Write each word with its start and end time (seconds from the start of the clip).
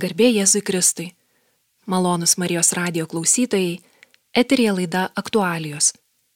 Garbė 0.00 0.30
Jėzui 0.32 0.62
Kristui. 0.64 1.10
Malonus 1.90 2.38
Marijos 2.40 2.70
radio 2.72 3.04
klausytojai, 3.10 3.80
eterija 4.32 4.72
laida 4.72 5.02
aktualijos, 5.22 5.90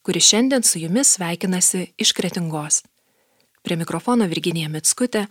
kuri 0.05 0.21
šiandien 0.21 0.67
su 0.67 0.83
jumis 0.83 1.15
sveikinasi 1.15 1.87
iš 1.97 2.13
Kretingos. 2.13 2.83
Prie 3.65 3.79
mikrofono 3.81 4.27
Virginija 4.29 4.69
Mitskutė 4.69 5.25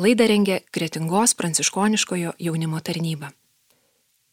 laidą 0.00 0.30
rengia 0.30 0.62
Kretingos 0.72 1.34
pranciškoniškojo 1.36 2.32
jaunimo 2.46 2.80
tarnyba. 2.80 3.34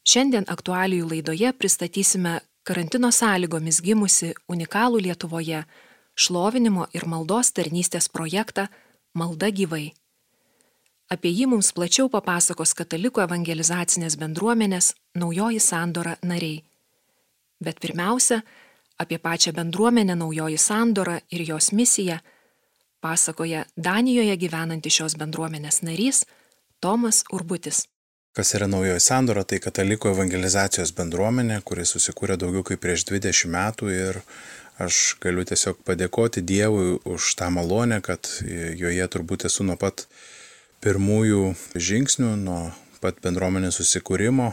Šiandien 0.07 0.47
aktualijų 0.47 1.09
laidoje 1.11 1.51
pristatysime 1.51 2.37
karantino 2.63 3.11
sąlygomis 3.11 3.81
gimusi 3.83 4.31
unikalų 4.47 5.03
Lietuvoje 5.09 5.65
šlovinimo 6.15 6.87
ir 6.95 7.03
maldos 7.03 7.51
tarnystės 7.51 8.07
projektą 8.07 8.69
Malda 9.11 9.51
gyvai. 9.51 9.89
Apie 11.11 11.33
jį 11.35 11.49
mums 11.51 11.73
plačiau 11.75 12.07
papasakos 12.07 12.71
katalikų 12.79 13.25
evangelizacinės 13.25 14.15
bendruomenės 14.21 14.93
naujoji 15.19 15.59
sandora 15.59 16.13
nariai. 16.23 16.61
Bet 17.59 17.81
pirmiausia, 17.83 18.39
apie 18.97 19.19
pačią 19.19 19.51
bendruomenę 19.57 20.15
naujoji 20.15 20.57
sandora 20.57 21.17
ir 21.29 21.43
jos 21.49 21.73
misiją 21.75 22.21
pasakoja 23.01 23.65
Danijoje 23.75 24.37
gyvenantis 24.37 24.95
šios 25.01 25.17
bendruomenės 25.19 25.81
narys 25.83 26.23
Tomas 26.79 27.25
Urbutis. 27.33 27.83
Kas 28.31 28.53
yra 28.55 28.69
naujoji 28.71 29.03
sandora, 29.03 29.43
tai 29.43 29.59
katalikų 29.59 30.13
evangelizacijos 30.13 30.93
bendruomenė, 30.95 31.59
kuri 31.67 31.83
susikūrė 31.83 32.37
daugiau 32.39 32.63
kaip 32.63 32.79
prieš 32.79 33.03
20 33.09 33.51
metų 33.51 33.91
ir 33.91 34.21
aš 34.79 35.17
galiu 35.19 35.43
tiesiog 35.43 35.81
padėkoti 35.83 36.39
Dievui 36.39 37.01
už 37.03 37.33
tą 37.35 37.51
malonę, 37.51 37.99
kad 38.05 38.31
joje 38.79 39.07
turbūt 39.11 39.49
esu 39.51 39.67
nuo 39.67 39.75
pat 39.75 40.05
pirmųjų 40.81 41.53
žingsnių 41.77 42.35
nuo 42.41 42.61
pat 43.01 43.21
bendruomenės 43.23 43.79
susikūrimo. 43.81 44.51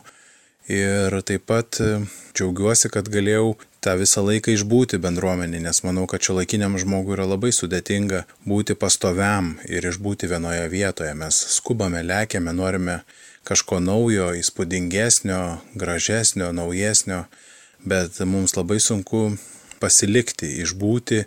Ir 0.68 1.14
taip 1.24 1.46
pat 1.48 1.78
e, 1.80 2.02
džiaugiuosi, 2.36 2.90
kad 2.92 3.06
galėjau 3.08 3.54
tą 3.80 3.94
visą 3.96 4.20
laiką 4.26 4.52
išbūti 4.52 4.98
bendruomenį, 5.00 5.62
nes 5.64 5.80
manau, 5.86 6.04
kad 6.10 6.20
šio 6.24 6.36
laikiniam 6.36 6.76
žmogui 6.80 7.14
yra 7.16 7.24
labai 7.24 7.54
sudėtinga 7.56 8.26
būti 8.44 8.76
pastoviam 8.76 9.54
ir 9.64 9.88
išbūti 9.88 10.28
vienoje 10.28 10.66
vietoje. 10.68 11.14
Mes 11.16 11.40
skubame, 11.54 12.02
lėkiame, 12.04 12.52
norime 12.52 12.98
kažko 13.48 13.80
naujo, 13.80 14.34
įspūdingesnio, 14.36 15.40
gražesnio, 15.80 16.50
naujesnio, 16.52 17.22
bet 17.88 18.20
mums 18.28 18.58
labai 18.58 18.76
sunku 18.84 19.38
pasilikti, 19.80 20.50
išbūti 20.66 21.24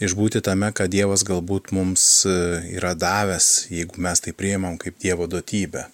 išbūti 0.00 0.40
tame, 0.44 0.70
kad 0.72 0.92
Dievas 0.92 1.24
galbūt 1.26 1.72
mums 1.76 2.04
e, 2.28 2.36
yra 2.76 2.94
davęs, 2.94 3.68
jeigu 3.72 4.00
mes 4.02 4.22
tai 4.24 4.32
priimam 4.36 4.78
kaip 4.80 4.98
Dievo 5.02 5.28
duotybę. 5.30 5.86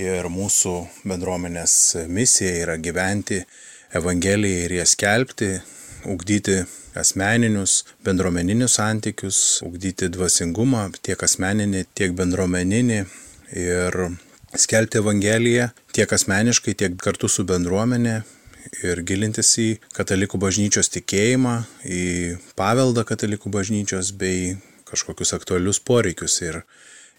Ir 0.00 0.28
mūsų 0.32 0.76
bendruomenės 1.04 1.74
misija 2.08 2.54
yra 2.62 2.78
gyventi 2.80 3.42
Evangeliją 3.92 4.64
ir 4.64 4.72
ją 4.78 4.86
skelbti, 4.88 5.50
ugdyti 6.08 6.62
asmeninius, 6.96 7.82
bendruomeninius 8.04 8.78
santykius, 8.78 9.40
ugdyti 9.66 10.08
dvasingumą 10.12 10.86
tiek 11.04 11.20
asmeninį, 11.22 11.84
tiek 11.92 12.14
bendruomeninį 12.16 13.00
ir 13.60 13.98
skelbti 14.56 15.00
Evangeliją 15.02 15.68
tiek 15.92 16.12
asmeniškai, 16.12 16.74
tiek 16.78 16.96
kartu 17.00 17.28
su 17.28 17.44
bendruomenė 17.48 18.22
ir 18.82 19.02
gilintis 19.06 19.52
į 19.60 19.68
katalikų 19.96 20.40
bažnyčios 20.42 20.90
tikėjimą, 20.94 21.56
į 21.84 22.02
paveldą 22.58 23.04
katalikų 23.08 23.52
bažnyčios 23.52 24.12
bei 24.16 24.56
kažkokius 24.88 25.34
aktualius 25.36 25.80
poreikius. 25.80 26.40
Ir 26.44 26.62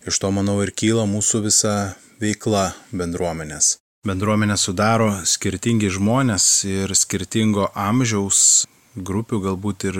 iš 0.07 0.19
to, 0.19 0.31
manau, 0.35 0.59
ir 0.63 0.73
kyla 0.75 1.07
mūsų 1.09 1.45
visa 1.47 1.77
veikla 2.21 2.71
bendruomenės. 2.91 3.77
Bendruomenę 4.03 4.57
sudaro 4.59 5.13
skirtingi 5.23 5.87
žmonės 5.95 6.45
ir 6.67 6.91
skirtingo 6.97 7.69
amžiaus 7.71 8.65
grupių, 8.93 9.39
galbūt 9.47 9.85
ir 9.89 9.99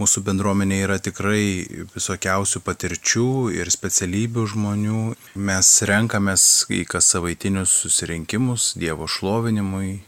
mūsų 0.00 0.22
bendruomenė 0.26 0.80
yra 0.84 0.96
tikrai 1.00 1.64
visokiausių 1.94 2.60
patirčių 2.66 3.28
ir 3.56 3.70
specialybių 3.72 4.48
žmonių. 4.52 5.04
Mes 5.38 5.70
renkamės 5.88 6.66
į 6.74 6.82
kas 6.90 7.12
savaitinius 7.14 7.72
susirinkimus 7.84 8.74
Dievo 8.80 9.08
šlovinimui, 9.08 10.00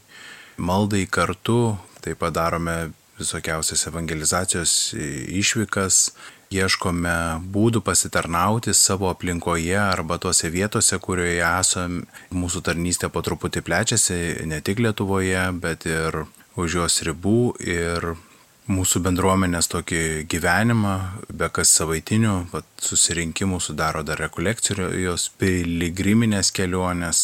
maldai 0.59 1.05
kartu, 1.09 1.77
taip 2.03 2.19
pat 2.21 2.35
darome 2.35 2.91
visokiausias 3.19 3.87
evangelizacijos 3.89 4.75
išvykas, 4.95 6.11
ieškome 6.49 7.15
būdų 7.53 7.81
pasitarnauti 7.85 8.73
savo 8.73 9.09
aplinkoje 9.11 9.77
arba 9.77 10.17
tose 10.21 10.49
vietose, 10.49 10.97
kurioje 11.03 11.43
esame. 11.43 12.05
Mūsų 12.33 12.63
tarnystė 12.65 13.11
po 13.13 13.21
truputį 13.25 13.63
plečiasi 13.65 14.19
ne 14.49 14.61
tik 14.65 14.81
Lietuvoje, 14.81 15.43
bet 15.61 15.85
ir 15.89 16.23
už 16.59 16.79
jos 16.81 17.01
ribų 17.05 17.39
ir 17.61 18.13
mūsų 18.69 19.01
bendruomenės 19.05 19.69
tokį 19.71 20.03
gyvenimą, 20.29 20.95
be 21.33 21.49
kas 21.53 21.71
savaitinių 21.79 22.35
susirinkimų 22.81 23.59
sudaro 23.63 24.03
dar 24.05 24.21
rekolekcijos, 24.21 25.29
piligriminės 25.41 26.51
kelionės, 26.53 27.23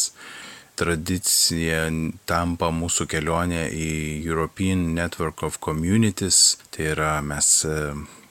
tradicija 0.76 1.86
tampa 2.28 2.72
mūsų 2.74 3.08
kelionė 3.12 3.66
į 3.72 3.92
European 4.26 4.92
Network 4.98 5.44
of 5.48 5.60
Communities. 5.64 6.58
Tai 6.74 6.90
yra 6.94 7.14
mes 7.26 7.50
e, 7.68 7.78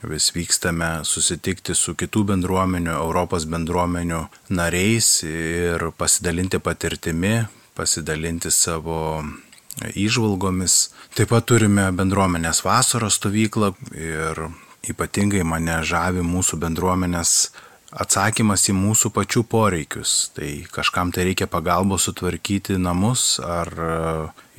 vis 0.09 0.31
vykstame 0.37 0.91
susitikti 1.09 1.77
su 1.77 1.97
kitų 1.99 2.25
bendruomenių, 2.35 2.93
Europos 2.99 3.49
bendruomenių 3.51 4.25
nariais 4.55 5.09
ir 5.29 5.89
pasidalinti 5.99 6.61
patirtimi, 6.63 7.37
pasidalinti 7.75 8.53
savo 8.55 9.25
įžvalgomis. 9.95 10.79
Taip 11.15 11.33
pat 11.33 11.47
turime 11.51 11.89
bendruomenės 11.97 12.63
vasaros 12.67 13.19
stovyklą 13.19 13.73
ir 13.99 14.47
ypatingai 14.91 15.45
mane 15.47 15.81
žavi 15.87 16.25
mūsų 16.27 16.61
bendruomenės 16.63 17.35
atsakymas 17.95 18.67
į 18.71 18.75
mūsų 18.77 19.11
pačių 19.15 19.45
poreikius. 19.51 20.15
Tai 20.35 20.49
kažkam 20.75 21.13
tai 21.15 21.29
reikia 21.31 21.49
pagalbos 21.51 22.09
sutvarkyti 22.09 22.79
namus 22.81 23.39
ar 23.43 23.71
e, 23.71 23.95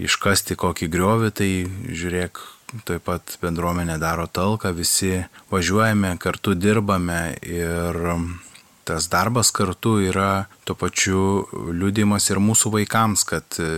iškasti 0.07 0.57
kokį 0.59 0.89
griovį, 0.91 1.31
tai 1.35 1.49
žiūrėk, 1.67 2.41
taip 2.87 3.05
pat 3.07 3.37
bendruomenė 3.43 3.99
daro 4.01 4.27
talką, 4.27 4.71
visi 4.75 5.25
važiuojame, 5.51 6.15
kartu 6.21 6.55
dirbame 6.55 7.35
ir 7.43 7.99
tas 8.85 9.09
darbas 9.09 9.49
kartu 9.55 9.97
yra 10.05 10.45
tuo 10.63 10.77
pačiu 10.77 11.21
liūdimas 11.73 12.29
ir 12.29 12.41
mūsų 12.43 12.71
vaikams, 12.79 13.25
kad 13.27 13.59
e, 13.59 13.69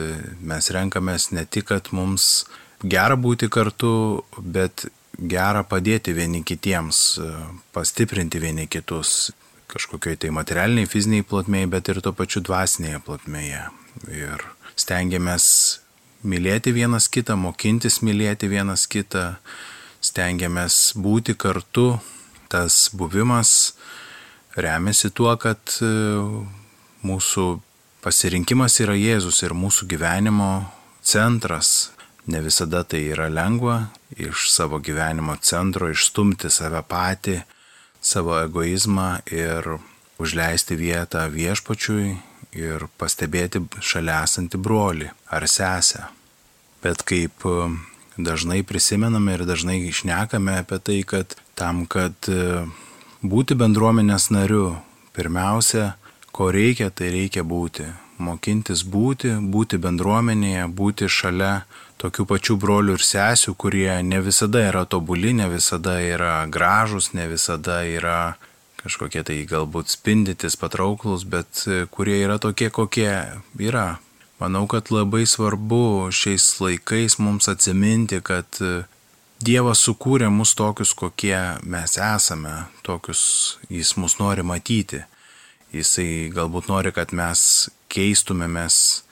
mes 0.43 0.69
renkamės 0.75 1.31
ne 1.33 1.47
tik, 1.47 1.69
kad 1.71 1.89
mums 1.95 2.45
gera 2.83 3.17
būti 3.17 3.49
kartu, 3.49 4.23
bet 4.37 4.85
gera 5.17 5.63
padėti 5.65 6.13
vieni 6.13 6.43
kitiems, 6.45 7.01
e, 7.23 7.31
pastiprinti 7.73 8.43
vieni 8.43 8.67
kitus 8.69 9.31
kažkokioj 9.71 10.17
tai 10.21 10.31
materialiniai, 10.35 10.89
fiziniai 10.89 11.25
plotmėje, 11.27 11.71
bet 11.71 11.91
ir 11.91 12.01
tuo 12.03 12.13
pačiu 12.15 12.43
dvasinėje 12.45 13.01
plotmėje. 13.05 13.63
Ir 14.13 14.45
stengiamės 14.77 15.47
mylėti 16.27 16.73
vienas 16.75 17.09
kitą, 17.11 17.37
mokintis 17.39 18.01
mylėti 18.05 18.49
vienas 18.51 18.87
kitą, 18.89 19.35
stengiamės 20.03 20.93
būti 20.97 21.35
kartu. 21.37 21.97
Tas 22.47 22.87
buvimas 22.95 23.73
remiasi 24.55 25.11
tuo, 25.11 25.33
kad 25.35 25.59
e, 25.83 25.89
mūsų 27.03 27.45
pasirinkimas 28.05 28.79
yra 28.85 28.95
Jėzus 28.95 29.41
ir 29.43 29.55
mūsų 29.57 29.89
gyvenimo 29.91 30.51
centras. 31.03 31.91
Ne 32.27 32.39
visada 32.43 32.83
tai 32.87 33.05
yra 33.11 33.27
lengva 33.31 33.89
iš 34.15 34.47
savo 34.51 34.79
gyvenimo 34.83 35.35
centro 35.43 35.91
išstumti 35.91 36.51
save 36.51 36.81
patį, 36.87 37.41
savo 38.01 38.37
egoizmą 38.39 39.09
ir 39.31 39.77
užleisti 40.21 40.77
vietą 40.77 41.27
viešpačiui 41.31 42.15
ir 42.57 42.87
pastebėti 42.97 43.61
šalia 43.83 44.23
esantį 44.25 44.61
brolį 44.61 45.11
ar 45.33 45.45
sesę. 45.49 46.07
Bet 46.81 47.03
kaip 47.07 47.45
e, 47.45 47.69
dažnai 48.17 48.63
prisimename 48.65 49.37
ir 49.37 49.45
dažnai 49.49 49.79
išnekame 49.89 50.59
apie 50.61 50.79
tai, 50.79 50.99
kad 51.03 51.37
tam, 51.57 51.85
kad 51.85 52.29
e, 52.29 52.65
būti 53.21 53.57
bendruomenės 53.57 54.29
nariu, 54.33 54.77
pirmiausia, 55.17 55.95
ko 56.31 56.51
reikia, 56.53 56.89
tai 56.89 57.11
reikia 57.13 57.43
būti. 57.43 57.87
Mokintis 58.17 58.81
būti, 58.81 59.35
būti 59.53 59.77
bendruomenėje, 59.81 60.65
būti 60.73 61.09
šalia 61.09 61.67
tokių 62.01 62.25
pačių 62.29 62.57
brolių 62.61 62.97
ir 62.97 63.05
sesių, 63.05 63.53
kurie 63.59 63.89
ne 64.05 64.21
visada 64.25 64.61
yra 64.69 64.85
tobuli, 64.85 65.33
ne 65.33 65.47
visada 65.51 65.97
yra 66.03 66.45
gražus, 66.51 67.13
ne 67.17 67.27
visada 67.31 67.81
yra 67.87 68.35
kažkokie 68.81 69.23
tai 69.27 69.37
galbūt 69.49 69.91
spindytis, 69.91 70.55
patrauklus, 70.59 71.25
bet 71.27 71.65
e, 71.67 71.85
kurie 71.91 72.19
yra 72.23 72.37
tokie, 72.39 72.69
kokie 72.71 73.09
yra. 73.59 73.97
Manau, 74.37 74.67
kad 74.69 74.91
labai 74.93 75.25
svarbu 75.25 76.11
šiais 76.13 76.45
laikais 76.61 77.17
mums 77.19 77.49
atsiminti, 77.51 78.21
kad 78.21 78.61
e, 78.61 78.85
Dievas 79.37 79.83
sukūrė 79.85 80.31
mus 80.33 80.55
tokius, 80.57 80.95
kokie 80.97 81.37
mes 81.61 81.91
esame, 82.01 82.53
tokius 82.81 83.21
jis 83.69 83.91
mus 84.01 84.15
nori 84.17 84.41
matyti. 84.41 85.03
Jisai 85.75 86.31
galbūt 86.33 86.71
nori, 86.71 86.89
kad 86.95 87.13
mes 87.13 87.41
keistumėmės, 87.93 89.03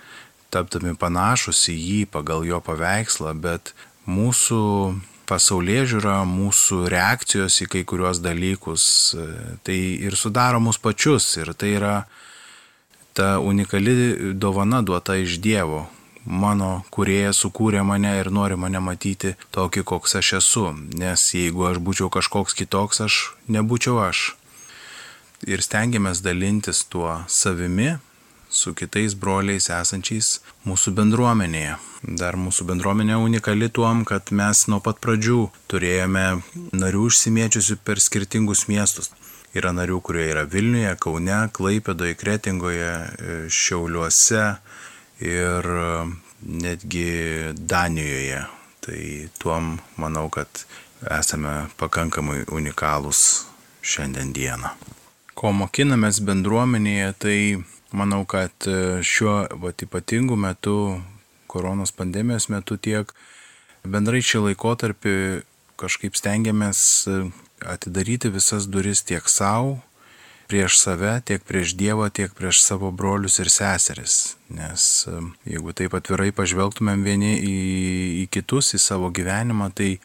tapdami 0.55 0.95
panašus 0.99 1.67
į 1.71 1.75
jį 1.75 1.99
pagal 2.11 2.45
jo 2.47 2.61
paveikslą, 2.63 3.35
bet 3.43 3.73
mūsų 4.07 4.61
pasaulyje 5.29 5.85
žiūra, 5.95 6.19
mūsų 6.29 6.85
reakcijos 6.91 7.57
į 7.65 7.69
kai 7.73 7.83
kuriuos 7.87 8.21
dalykus, 8.23 8.85
tai 9.65 9.77
ir 10.05 10.17
sudaro 10.17 10.61
mus 10.61 10.79
pačius. 10.81 11.27
Ir 11.41 11.53
tai 11.57 11.75
yra 11.79 11.95
ta 13.17 13.35
unikali 13.41 14.33
dovana 14.33 14.83
duota 14.85 15.17
iš 15.17 15.39
Dievo. 15.41 15.85
Mano 16.25 16.79
kuriejas 16.93 17.43
sukūrė 17.43 17.83
mane 17.85 18.15
ir 18.17 18.31
nori 18.33 18.57
mane 18.57 18.81
matyti 18.81 19.35
tokį, 19.53 19.83
koks 19.85 20.17
aš 20.21 20.31
esu. 20.39 20.65
Nes 20.97 21.27
jeigu 21.37 21.67
aš 21.69 21.77
būčiau 21.77 22.09
kažkoks 22.13 22.57
kitoks, 22.57 23.03
aš 23.05 23.19
nebūčiau 23.45 24.01
aš 24.07 24.31
ir 25.45 25.61
stengiamės 25.61 26.23
dalintis 26.25 26.83
tuo 26.89 27.19
savimi 27.27 27.95
su 28.55 28.73
kitais 28.77 29.15
broliais 29.19 29.67
esančiais 29.73 30.39
mūsų 30.67 30.93
bendruomenėje. 30.99 31.75
Dar 32.21 32.37
mūsų 32.39 32.67
bendruomenė 32.69 33.17
unikali 33.19 33.69
tuom, 33.73 34.05
kad 34.07 34.31
mes 34.31 34.65
nuo 34.71 34.79
pat 34.85 35.01
pradžių 35.03 35.39
turėjome 35.71 36.25
narių 36.71 37.05
užsimiečiusių 37.09 37.79
per 37.87 38.01
skirtingus 38.03 38.65
miestus. 38.71 39.11
Yra 39.55 39.71
narių, 39.75 40.01
kurie 40.03 40.25
yra 40.31 40.43
Vilniuje, 40.51 40.95
Kaune, 40.99 41.37
Klaipėdoje, 41.55 42.17
Kretingoje, 42.19 42.91
Šiauliuose 43.51 44.43
ir 45.23 45.69
netgi 46.43 47.07
Danijoje. 47.55 48.43
Tai 48.85 48.99
tuom 49.41 49.77
manau, 50.01 50.27
kad 50.29 50.65
esame 51.07 51.63
pakankamai 51.79 52.43
unikalūs 52.53 53.23
šiandien 53.85 54.35
dieną 54.35 54.75
ko 55.35 55.51
mokinamės 55.51 56.21
bendruomenėje, 56.23 57.07
tai 57.19 57.39
manau, 57.95 58.23
kad 58.27 58.67
e, 58.67 59.01
šiuo 59.03 59.35
vat, 59.63 59.83
ypatingu 59.85 60.35
metu, 60.35 61.01
koronos 61.47 61.93
pandemijos 61.95 62.49
metu 62.51 62.77
tiek 62.77 63.11
bendrai 63.87 64.21
šį 64.25 64.49
laikotarpį 64.49 65.15
kažkaip 65.79 66.17
stengiamės 66.19 66.79
e, 67.07 67.19
atidaryti 67.65 68.31
visas 68.33 68.67
duris 68.71 69.03
tiek 69.07 69.27
savo, 69.31 69.79
prieš 70.49 70.77
save, 70.81 71.17
tiek 71.25 71.43
prieš 71.43 71.73
Dievą, 71.79 72.09
tiek 72.13 72.33
prieš 72.37 72.61
savo 72.65 72.91
brolius 72.91 73.39
ir 73.41 73.49
seseris. 73.49 74.35
Nes 74.53 75.05
e, 75.09 75.21
jeigu 75.55 75.73
taip 75.77 75.95
atvirai 75.97 76.31
pažvelgtumėm 76.35 77.05
vieni 77.05 77.33
į, 77.39 77.55
į 78.23 78.27
kitus, 78.33 78.75
į 78.77 78.81
savo 78.81 79.09
gyvenimą, 79.15 79.71
tai 79.75 79.95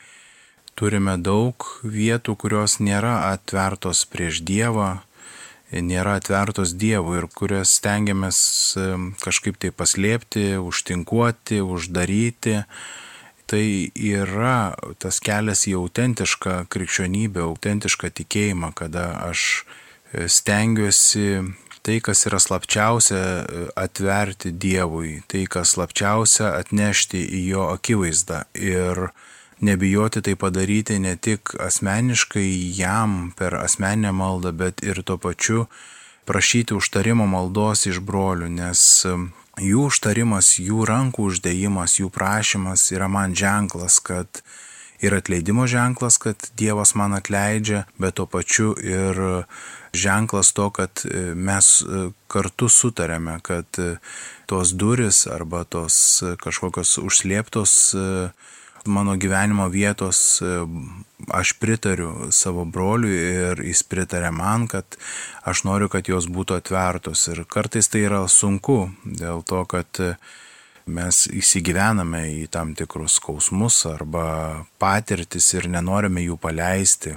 turime 0.79 1.19
daug 1.21 1.67
vietų, 1.85 2.37
kurios 2.41 2.79
nėra 2.81 3.33
atvertos 3.35 4.07
prieš 4.09 4.41
Dievą, 4.47 5.01
nėra 5.73 6.17
atvertos 6.19 6.75
Dievui 6.75 7.21
ir 7.21 7.29
kurias 7.35 7.77
stengiamės 7.79 8.41
kažkaip 9.23 9.61
tai 9.63 9.71
paslėpti, 9.71 10.57
užtinkuoti, 10.59 11.61
uždaryti. 11.63 12.63
Tai 13.51 13.65
yra 13.95 14.77
tas 15.03 15.19
kelias 15.19 15.65
į 15.67 15.75
autentišką 15.81 16.61
krikščionybę, 16.71 17.43
autentišką 17.43 18.13
tikėjimą, 18.21 18.71
kada 18.79 19.09
aš 19.27 19.65
e, 20.15 20.29
stengiuosi 20.31 21.41
tai, 21.83 21.97
kas 22.05 22.23
yra 22.31 22.39
slapčiausia, 22.39 23.19
e, 23.19 23.65
atverti 23.75 24.53
Dievui, 24.55 25.25
tai, 25.27 25.49
kas 25.51 25.75
slapčiausia, 25.75 26.53
atnešti 26.61 27.25
į 27.27 27.43
jo 27.49 27.67
akivaizdą. 27.73 28.45
Ir 28.55 29.09
nebijoti 29.61 30.23
tai 30.23 30.35
padaryti 30.37 30.99
ne 30.99 31.17
tik 31.17 31.55
asmeniškai 31.61 32.49
jam 32.77 33.33
per 33.37 33.55
asmeninę 33.61 34.13
maldą, 34.13 34.53
bet 34.53 34.83
ir 34.83 35.03
tuo 35.03 35.19
pačiu 35.19 35.67
prašyti 36.25 36.77
užtarimo 36.77 37.27
maldos 37.27 37.87
iš 37.91 38.01
brolių, 38.07 38.49
nes 38.55 38.81
um, 39.09 39.31
jų 39.61 39.89
užtarimas, 39.91 40.55
jų 40.63 40.85
rankų 40.89 41.31
uždėjimas, 41.33 41.99
jų 42.01 42.11
prašymas 42.15 42.87
yra 42.95 43.09
man 43.11 43.35
ženklas, 43.37 43.99
kad 44.01 44.43
ir 45.01 45.17
atleidimo 45.17 45.67
ženklas, 45.67 46.19
kad 46.21 46.51
Dievas 46.57 46.95
man 46.95 47.17
atleidžia, 47.17 47.85
bet 47.99 48.19
tuo 48.21 48.27
pačiu 48.31 48.75
ir 48.79 49.45
ženklas 49.93 50.53
to, 50.53 50.71
kad 50.71 51.03
e, 51.05 51.33
mes 51.35 51.81
e, 51.83 52.11
kartu 52.31 52.69
sutarėme, 52.69 53.41
kad 53.43 53.81
e, 53.81 53.97
tos 54.51 54.75
duris 54.77 55.25
arba 55.27 55.65
tos 55.65 56.23
kažkokios 56.43 56.99
užslėptos 57.03 57.75
mano 58.87 59.17
gyvenimo 59.17 59.69
vietos 59.69 60.41
e, 60.43 60.67
aš 61.29 61.53
pritariu 61.53 62.31
savo 62.33 62.65
broliui 62.65 63.17
ir 63.17 63.63
jis 63.65 63.83
pritarė 63.85 64.31
man, 64.33 64.67
kad 64.71 64.97
aš 65.45 65.65
noriu, 65.69 65.91
kad 65.93 66.09
jos 66.09 66.29
būtų 66.31 66.57
atvertos. 66.61 67.27
Ir 67.33 67.45
kartais 67.45 67.91
tai 67.93 68.05
yra 68.09 68.23
sunku 68.29 68.91
dėl 69.05 69.45
to, 69.47 69.65
kad 69.69 70.01
e, 70.01 70.15
mes 70.91 71.27
įsigyvename 71.29 72.25
į 72.41 72.47
tam 72.51 72.75
tikrus 72.75 73.21
skausmus 73.21 73.85
arba 73.91 74.67
patirtis 74.81 75.53
ir 75.55 75.69
nenorime 75.71 76.25
jų 76.25 76.39
paleisti. 76.41 77.17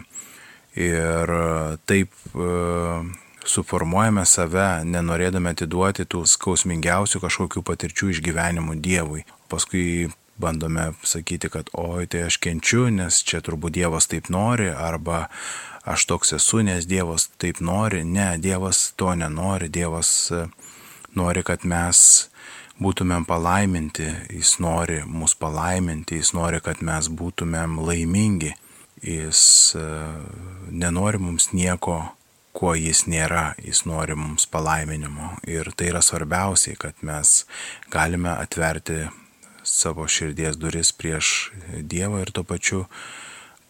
Ir 0.74 1.30
e, 1.30 1.78
taip 1.86 2.12
suformuojame 3.44 4.24
save, 4.26 4.84
nenorėdami 4.88 5.52
atiduoti 5.52 6.06
tų 6.10 6.24
skausmingiausių 6.30 7.20
kažkokių 7.24 7.64
patirčių 7.68 8.12
išgyvenimų 8.16 8.78
Dievui. 8.84 9.26
Paskui 9.52 10.08
bandome 10.38 10.92
sakyti, 11.04 11.50
kad 11.50 11.70
oi, 11.74 12.08
tai 12.08 12.26
aš 12.28 12.38
kenčiu, 12.42 12.88
nes 12.90 13.22
čia 13.24 13.42
turbūt 13.44 13.76
Dievas 13.78 14.10
taip 14.12 14.30
nori, 14.34 14.70
arba 14.70 15.28
aš 15.86 16.06
toks 16.10 16.34
esu, 16.40 16.64
nes 16.66 16.88
Dievas 16.90 17.30
taip 17.38 17.62
nori. 17.62 18.04
Ne, 18.04 18.34
Dievas 18.42 18.92
to 18.98 19.14
nenori, 19.16 19.70
Dievas 19.70 20.32
e, 20.32 20.46
nori, 21.16 21.44
kad 21.46 21.66
mes 21.68 22.30
būtumėm 22.82 23.28
palaiminti, 23.30 24.10
Jis 24.34 24.58
nori 24.64 25.04
mus 25.06 25.36
palaiminti, 25.36 26.18
Jis 26.22 26.34
nori, 26.38 26.64
kad 26.64 26.82
mes 26.82 27.12
būtumėm 27.12 27.78
laimingi, 27.86 28.56
Jis 29.04 29.46
e, 29.78 29.88
nenori 30.72 31.22
mums 31.22 31.52
nieko 31.54 32.02
kuo 32.54 32.76
jis 32.78 33.08
nėra, 33.10 33.56
jis 33.58 33.82
nori 33.90 34.16
mums 34.16 34.46
palaiminimo. 34.48 35.34
Ir 35.50 35.72
tai 35.76 35.90
yra 35.90 36.04
svarbiausiai, 36.06 36.78
kad 36.80 37.02
mes 37.02 37.44
galime 37.92 38.30
atverti 38.36 39.08
savo 39.64 40.08
širdies 40.08 40.60
duris 40.60 40.92
prieš 40.92 41.52
Dievą 41.80 42.22
ir 42.24 42.32
tuo 42.32 42.44
pačiu 42.44 42.86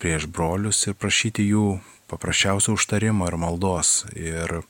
prieš 0.01 0.27
brolius 0.27 0.81
ir 0.87 0.97
prašyti 0.99 1.45
jų 1.47 1.79
paprasčiausio 2.11 2.75
užtarimo 2.77 3.29
ir 3.29 3.37
maldos. 3.39 4.03
Ir 4.13 4.61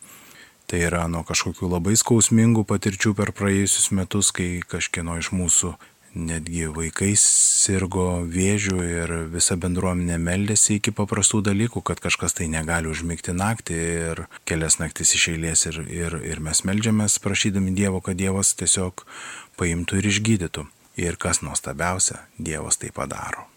tai 0.70 0.84
yra 0.88 1.08
nuo 1.12 1.24
kažkokių 1.28 1.72
labai 1.72 1.96
skausmingų 2.00 2.64
patirčių 2.70 3.16
per 3.18 3.34
praėjusius 3.36 3.92
metus, 3.96 4.32
kai 4.36 4.62
kažkieno 4.68 5.18
iš 5.22 5.34
mūsų 5.36 5.74
netgi 6.14 6.68
vaikai 6.70 7.14
sirgo 7.18 8.22
vėžių 8.30 8.78
ir 8.86 9.14
visa 9.34 9.58
bendruomenė 9.58 10.20
meldėsi 10.22 10.78
iki 10.78 10.94
paprastų 10.94 11.42
dalykų, 11.50 11.82
kad 11.82 12.02
kažkas 12.04 12.38
tai 12.38 12.48
negali 12.52 12.92
užmigti 12.92 13.34
naktį 13.34 13.80
ir 13.80 14.24
kelias 14.46 14.78
naktis 14.82 15.16
iš 15.18 15.32
eilės 15.34 15.66
ir, 15.72 15.82
ir, 15.90 16.20
ir 16.22 16.44
mes 16.44 16.64
meldžiamės 16.70 17.18
prašydami 17.24 17.74
Dievo, 17.74 18.04
kad 18.06 18.20
Dievas 18.20 18.54
tiesiog 18.60 19.06
paimtų 19.58 20.02
ir 20.02 20.12
išgydytų. 20.14 20.68
Ir 20.98 21.18
kas 21.18 21.42
nuostabiausia, 21.42 22.18
Dievas 22.46 22.78
tai 22.78 22.92
padaro. 22.94 23.48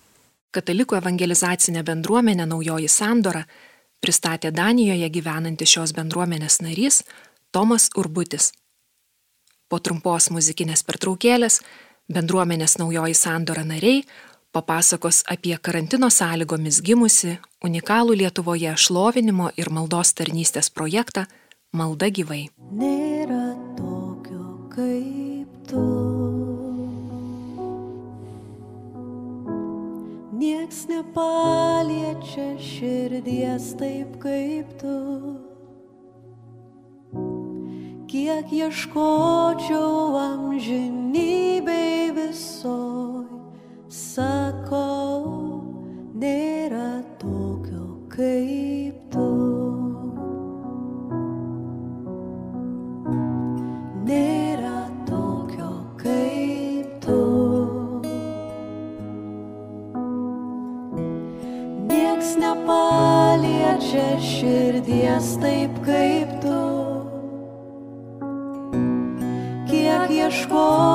Katalikų 0.56 0.96
evangelizacinė 0.96 1.82
bendruomenė 1.84 2.46
Naujoji 2.48 2.88
Sandora 2.88 3.42
pristatė 4.00 4.52
Danijoje 4.54 5.08
gyvenantis 5.12 5.74
šios 5.74 5.92
bendruomenės 5.96 6.62
narys 6.64 7.02
Tomas 7.52 7.90
Urbutis. 7.96 8.52
Po 9.68 9.80
trumpos 9.82 10.30
muzikinės 10.32 10.84
pertraukėlės 10.86 11.60
bendruomenės 12.08 12.78
Naujoji 12.80 13.18
Sandora 13.18 13.66
nariai 13.68 14.04
papasakos 14.56 15.24
apie 15.28 15.58
karantino 15.60 16.08
sąlygomis 16.08 16.80
gimusi 16.80 17.36
unikalų 17.64 18.16
Lietuvoje 18.22 18.72
šlovinimo 18.80 19.50
ir 19.60 19.68
maldos 19.68 20.14
tarnystės 20.16 20.72
projektą 20.72 21.26
Malda 21.76 22.08
gyvai. 22.08 22.46
Nėra 22.72 23.52
tokio 23.76 24.46
kaip 24.72 25.66
tu. 25.68 26.15
Nieks 30.36 30.84
nepaliečia 30.84 32.58
širdies 32.60 33.70
taip 33.80 34.18
kaip 34.20 34.68
tu. 34.76 34.96
Kiek 38.04 38.52
ieškočiau 38.52 40.12
amžinybei 40.20 42.12
visoj, 42.12 43.24
sakau, 43.88 45.64
nėra 46.12 47.00
tokio 47.16 47.96
kaip 48.12 49.00
tu. 49.08 49.56
nieks 62.16 62.36
nepaliečia 62.40 64.16
širdies 64.16 65.36
taip 65.36 65.72
kaip 65.84 66.30
tu. 66.40 66.62
Kiek 69.68 70.10
ieškojai. 70.10 70.85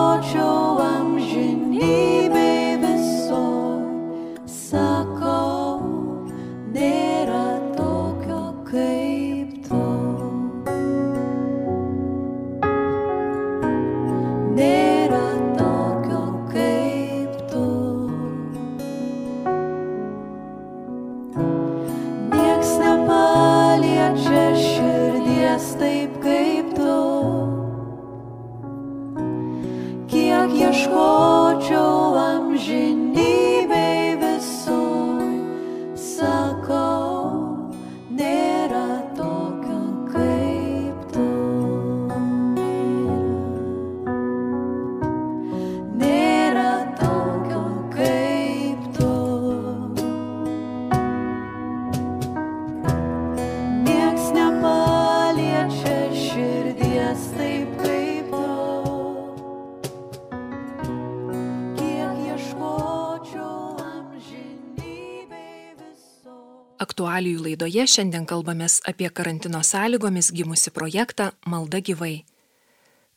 Aktualijų 67.31 67.47
laidoje 67.47 67.85
šiandien 67.88 68.25
kalbamės 68.27 68.81
apie 68.83 69.07
karantino 69.09 69.61
sąlygomis 69.63 70.33
gimusi 70.35 70.69
projektą 70.69 71.31
Malda 71.47 71.79
gyvai. 71.79 72.25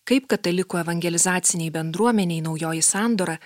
Kaip 0.06 0.28
katalikų 0.30 0.78
evangelizaciniai 0.84 1.72
bendruomeniai 1.74 2.40
naujoji 2.40 2.82
sandora 2.82 3.38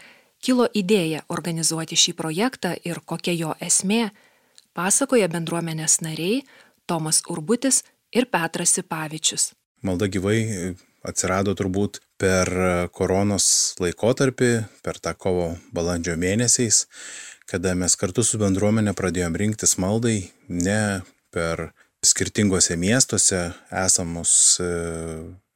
kilo 0.45 0.69
idėja 0.75 1.23
organizuoti 1.29 1.97
šį 1.97 2.13
projektą 2.19 2.75
ir 2.85 3.01
kokia 3.01 3.33
jo 3.33 3.55
esmė, 3.65 4.11
pasakoja 4.75 5.29
bendruomenės 5.33 6.03
nariai 6.03 6.43
Tomas 6.87 7.23
Urbutis 7.31 7.83
ir 8.13 8.29
Petras 8.29 8.77
Sipavičius. 8.77 9.55
Malda 9.81 10.05
gyvai 10.05 10.75
atsirado 11.01 11.55
turbūt 11.57 12.03
per 12.21 12.53
koronos 12.93 13.79
laikotarpį, 13.81 14.53
per 14.85 15.01
tą 15.01 15.15
kovo 15.17 15.55
balandžio 15.73 16.19
mėnesiais, 16.21 16.85
kada 17.49 17.75
mes 17.75 17.97
kartu 17.97 18.25
su 18.27 18.39
bendruomenė 18.41 18.93
pradėjom 18.97 19.37
rinktis 19.41 19.79
maldai 19.81 20.31
ne 20.49 21.01
per 21.33 21.71
skirtingose 22.05 22.77
miestuose 22.77 23.41
esamus 23.85 24.33
e, 24.61 24.69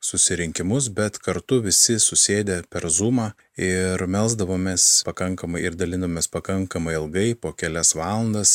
susirinkimus, 0.02 0.88
bet 0.96 1.20
kartu 1.22 1.60
visi 1.62 1.98
susėdę 2.02 2.62
per 2.72 2.88
Zoomą 2.90 3.30
ir 3.60 4.02
melzdavomės 4.10 5.04
pakankamai 5.06 5.62
ir 5.66 5.76
dalinomės 5.78 6.30
pakankamai 6.32 6.96
ilgai, 6.98 7.28
po 7.38 7.52
kelias 7.52 7.94
valandas, 7.98 8.54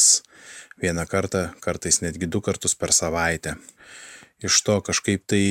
vieną 0.81 1.07
kartą, 1.07 1.47
kartais 1.63 2.01
netgi 2.03 2.27
du 2.27 2.41
kartus 2.43 2.75
per 2.75 2.91
savaitę. 2.91 3.55
Iš 4.43 4.59
to 4.65 4.81
kažkaip 4.85 5.23
tai 5.29 5.43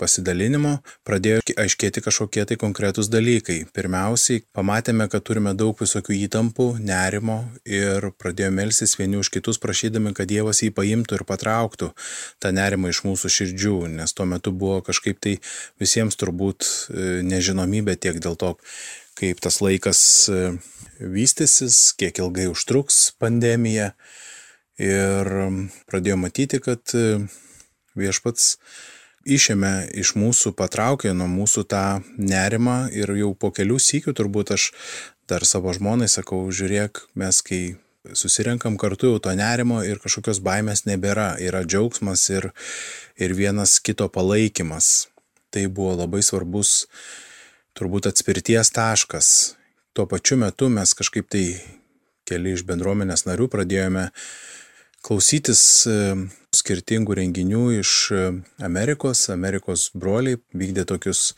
pasidalinimo 0.00 0.78
pradėjo 1.06 1.42
aiškėti 1.60 2.02
kažkokie 2.04 2.44
tai 2.48 2.56
konkretūs 2.60 3.10
dalykai. 3.12 3.60
Pirmiausiai, 3.74 4.42
pamatėme, 4.56 5.06
kad 5.12 5.24
turime 5.26 5.54
daug 5.58 5.78
visokių 5.80 6.16
įtampų, 6.26 6.68
nerimo 6.84 7.38
ir 7.68 8.10
pradėjome 8.20 8.64
melsis 8.64 8.96
vieni 8.98 9.18
už 9.20 9.30
kitus, 9.34 9.60
prašydami, 9.62 10.14
kad 10.16 10.30
Dievas 10.30 10.62
jį 10.64 10.72
paimtų 10.76 11.20
ir 11.20 11.26
patrauktų 11.28 11.92
tą 12.42 12.52
nerimą 12.54 12.92
iš 12.92 13.04
mūsų 13.06 13.30
širdžių, 13.36 13.76
nes 13.98 14.14
tuo 14.16 14.26
metu 14.30 14.52
buvo 14.54 14.80
kažkaip 14.86 15.20
tai 15.22 15.38
visiems 15.82 16.18
turbūt 16.20 16.66
e, 16.66 17.22
nežinomybė 17.26 17.96
tiek 18.00 18.20
dėl 18.22 18.38
to, 18.40 18.54
kaip 19.18 19.42
tas 19.44 19.60
laikas 19.64 20.00
e, 20.28 20.42
vystysis, 20.98 21.92
kiek 21.98 22.18
ilgai 22.22 22.48
užtruks 22.52 23.14
pandemija. 23.20 23.92
Ir 24.74 25.28
pradėjome 25.86 26.26
matyti, 26.26 26.58
kad 26.62 26.90
e, 26.98 27.22
viešpats 27.94 28.56
išėmė 29.24 29.90
iš 30.00 30.14
mūsų, 30.18 30.54
patraukė 30.56 31.14
nuo 31.16 31.28
mūsų 31.30 31.64
tą 31.70 31.86
nerimą 32.18 32.88
ir 32.92 33.12
jau 33.18 33.32
po 33.34 33.50
kelių 33.54 33.78
sykių 33.80 34.14
turbūt 34.16 34.54
aš 34.56 34.70
dar 35.28 35.46
savo 35.48 35.72
žmonai 35.72 36.08
sakau, 36.12 36.42
žiūrėk, 36.52 37.06
mes 37.16 37.40
kai 37.44 37.62
susirenkam 38.12 38.76
kartu 38.76 39.14
jau 39.14 39.20
to 39.24 39.32
nerimo 39.36 39.80
ir 39.84 40.00
kažkokios 40.02 40.42
baimės 40.44 40.84
nebėra, 40.84 41.34
yra 41.40 41.64
džiaugsmas 41.64 42.26
ir, 42.34 42.50
ir 43.16 43.34
vienas 43.36 43.78
kito 43.80 44.10
palaikymas. 44.12 45.08
Tai 45.54 45.64
buvo 45.72 45.94
labai 46.02 46.20
svarbus 46.26 46.84
turbūt 47.78 48.10
atspirties 48.10 48.72
taškas. 48.74 49.28
Tuo 49.94 50.06
pačiu 50.10 50.36
metu 50.42 50.68
mes 50.68 50.92
kažkaip 50.98 51.30
tai 51.30 51.46
keli 52.28 52.54
iš 52.56 52.64
bendruomenės 52.66 53.24
narių 53.28 53.48
pradėjome 53.52 54.08
klausytis 55.04 55.62
e, 55.86 55.98
skirtingų 56.56 57.16
renginių 57.18 57.64
iš 57.80 57.90
e, 58.14 58.22
Amerikos. 58.64 59.26
Amerikos 59.34 59.88
broliai 59.94 60.38
vykdė 60.54 60.86
tokius 60.88 61.34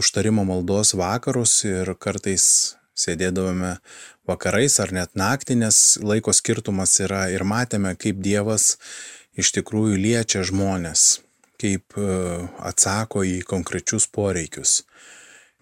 užtarimo 0.00 0.44
maldos 0.48 0.94
vakarus 0.98 1.62
ir 1.68 1.94
kartais 2.00 2.46
sėdėdavome 2.98 3.76
vakarais 4.28 4.78
ar 4.84 4.92
net 4.94 5.16
naktį, 5.18 5.58
nes 5.64 5.78
laiko 6.04 6.34
skirtumas 6.36 6.94
yra 7.02 7.26
ir 7.32 7.44
matėme, 7.48 7.94
kaip 7.96 8.20
Dievas 8.24 8.76
iš 9.38 9.52
tikrųjų 9.56 9.96
liečia 10.00 10.44
žmonės, 10.46 11.22
kaip 11.60 11.96
e, 11.96 12.08
atsako 12.72 13.24
į 13.28 13.40
konkrečius 13.48 14.08
poreikius. 14.12 14.82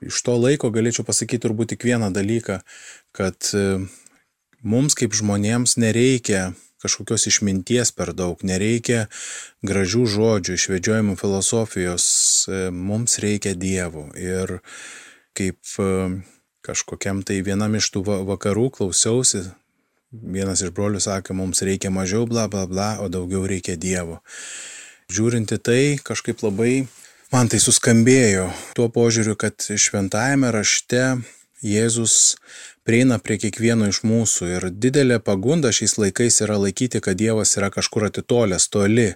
Iš 0.00 0.22
to 0.24 0.34
laiko 0.40 0.72
galėčiau 0.72 1.04
pasakyti 1.04 1.44
turbūt 1.44 1.74
tik 1.74 1.84
vieną 1.84 2.08
dalyką, 2.16 2.62
kad 3.12 3.52
mums 4.62 4.96
kaip 4.96 5.12
žmonėms 5.16 5.76
nereikia 5.80 6.54
kažkokios 6.82 7.26
išminties 7.30 7.92
per 7.96 8.14
daug, 8.16 8.40
nereikia 8.46 9.06
gražių 9.66 10.04
žodžių, 10.14 10.56
išvedžiojimų 10.56 11.16
filosofijos, 11.20 12.04
mums 12.72 13.18
reikia 13.22 13.54
dievų. 13.58 14.10
Ir 14.16 14.58
kaip 15.36 15.58
kažkokiam 16.66 17.24
tai 17.26 17.40
vienam 17.44 17.76
iš 17.78 17.90
tų 17.94 18.04
vakarų 18.28 18.68
klausiausi, 18.76 19.46
vienas 20.10 20.62
iš 20.64 20.72
brolių 20.74 21.00
sakė, 21.02 21.36
mums 21.36 21.62
reikia 21.66 21.92
mažiau 21.94 22.26
bla 22.28 22.48
bla 22.50 22.66
bla, 22.70 22.90
o 23.00 23.08
daugiau 23.12 23.46
reikia 23.48 23.76
dievo. 23.80 24.20
Žiūrinti 25.10 25.58
tai 25.58 25.82
kažkaip 26.06 26.42
labai 26.46 26.86
man 27.32 27.50
tai 27.50 27.60
suskambėjo 27.62 28.48
tuo 28.78 28.88
požiūriu, 28.92 29.36
kad 29.38 29.58
šventajame 29.58 30.50
rašte 30.54 31.20
Jėzus 31.60 32.38
prieina 32.84 33.18
prie 33.22 33.36
kiekvieno 33.40 33.88
iš 33.90 34.02
mūsų 34.06 34.48
ir 34.56 34.66
didelė 34.72 35.20
pagunda 35.24 35.72
šiais 35.74 35.96
laikais 36.00 36.40
yra 36.44 36.58
laikyti, 36.60 37.02
kad 37.04 37.18
Dievas 37.20 37.56
yra 37.58 37.70
kažkur 37.74 38.08
atitolęs, 38.08 38.68
toli, 38.72 39.10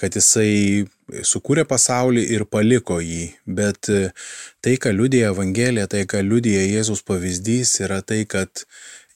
kad 0.00 0.16
Jisai 0.16 0.86
sukūrė 1.28 1.66
pasaulį 1.68 2.24
ir 2.36 2.46
paliko 2.48 3.00
jį. 3.02 3.28
Bet 3.46 3.90
tai, 3.90 4.74
ką 4.80 4.94
liudija 4.96 5.32
Evangelija, 5.34 5.88
tai, 5.90 6.06
ką 6.08 6.22
liudija 6.24 6.64
Jėzus 6.64 7.04
pavyzdys, 7.06 7.78
yra 7.84 8.00
tai, 8.06 8.24
kad 8.24 8.64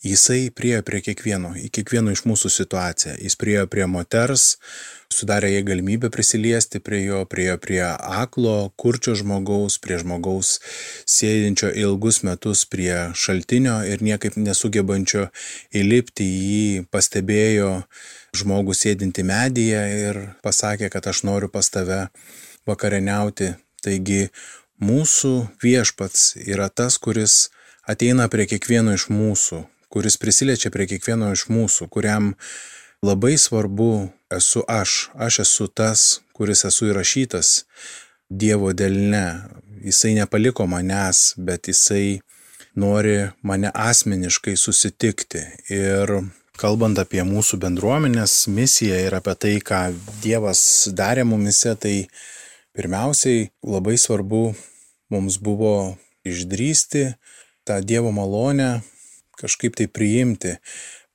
Jisai 0.07 0.51
priejo 0.55 0.85
prie 0.87 1.01
kiekvieno, 1.03 1.55
į 1.59 1.71
kiekvieno 1.73 2.13
iš 2.15 2.27
mūsų 2.29 2.53
situaciją. 2.53 3.17
Jis 3.23 3.39
priejo 3.41 3.65
prie 3.71 3.89
moters, 3.91 4.57
sudarė 5.13 5.53
jai 5.53 5.63
galimybę 5.67 6.11
prisiliesti 6.13 6.81
prie 6.83 7.03
jo, 7.05 7.23
priejo 7.31 7.57
prie 7.63 7.83
aklo, 7.87 8.73
kurčio 8.77 9.15
žmogaus, 9.19 9.79
prie 9.83 9.99
žmogaus 10.03 10.57
sėdinčio 11.09 11.71
ilgus 11.73 12.23
metus 12.27 12.65
prie 12.71 13.11
šaltinio 13.15 13.79
ir 13.89 14.03
niekaip 14.05 14.37
nesugebančio 14.41 15.29
įlipti 15.75 16.27
į 16.27 16.41
jį, 16.51 16.87
pastebėjo 16.91 17.71
žmogų 18.37 18.77
sėdinti 18.77 19.25
medyje 19.27 19.83
ir 20.09 20.23
pasakė, 20.45 20.91
kad 20.93 21.07
aš 21.09 21.25
noriu 21.29 21.49
pas 21.53 21.71
tave 21.73 22.07
vakarieniauti. 22.69 23.55
Taigi 23.87 24.27
mūsų 24.83 25.33
viešpats 25.63 26.35
yra 26.43 26.69
tas, 26.69 26.99
kuris 26.99 27.49
ateina 27.87 28.27
prie 28.33 28.49
kiekvieno 28.51 28.97
iš 28.97 29.09
mūsų, 29.13 29.63
kuris 29.93 30.19
prisiliečia 30.21 30.73
prie 30.75 30.89
kiekvieno 30.91 31.31
iš 31.37 31.47
mūsų, 31.53 31.89
kuriam 31.93 32.35
labai 33.07 33.37
svarbu 33.39 34.11
esu 34.31 34.63
aš, 34.69 35.11
aš 35.15 35.39
esu 35.39 35.67
tas, 35.69 36.21
kuris 36.33 36.65
esu 36.65 36.91
įrašytas 36.91 37.65
Dievo 38.29 38.73
delne. 38.73 39.47
Jisai 39.87 40.17
nepaliko 40.17 40.67
manęs, 40.67 41.37
bet 41.39 41.69
jisai 41.71 42.19
nori 42.75 43.29
mane 43.43 43.71
asmeniškai 43.75 44.57
susitikti. 44.59 45.45
Ir 45.71 46.11
kalbant 46.59 46.99
apie 46.99 47.23
mūsų 47.23 47.61
bendruomenės 47.63 48.49
misiją 48.51 48.99
ir 49.07 49.15
apie 49.15 49.37
tai, 49.39 49.55
ką 49.63 49.81
Dievas 50.25 50.89
darė 50.91 51.23
mumise, 51.29 51.77
tai 51.79 52.09
pirmiausiai 52.75 53.47
labai 53.63 53.95
svarbu 54.01 54.43
mums 55.15 55.39
buvo 55.39 55.95
išdrysti 56.27 57.13
tą 57.67 57.79
Dievo 57.85 58.11
malonę 58.11 58.81
kažkaip 59.39 59.77
tai 59.77 59.87
priimti. 59.87 60.57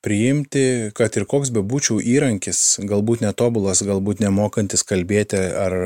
Priimti, 0.02 0.90
kad 0.98 1.14
ir 1.14 1.28
koks 1.30 1.52
bebūčiau 1.54 2.00
įrankis, 2.02 2.80
galbūt 2.90 3.20
netobulas, 3.22 3.84
galbūt 3.86 4.18
nemokantis 4.24 4.82
kalbėti 4.82 5.38
ar 5.38 5.76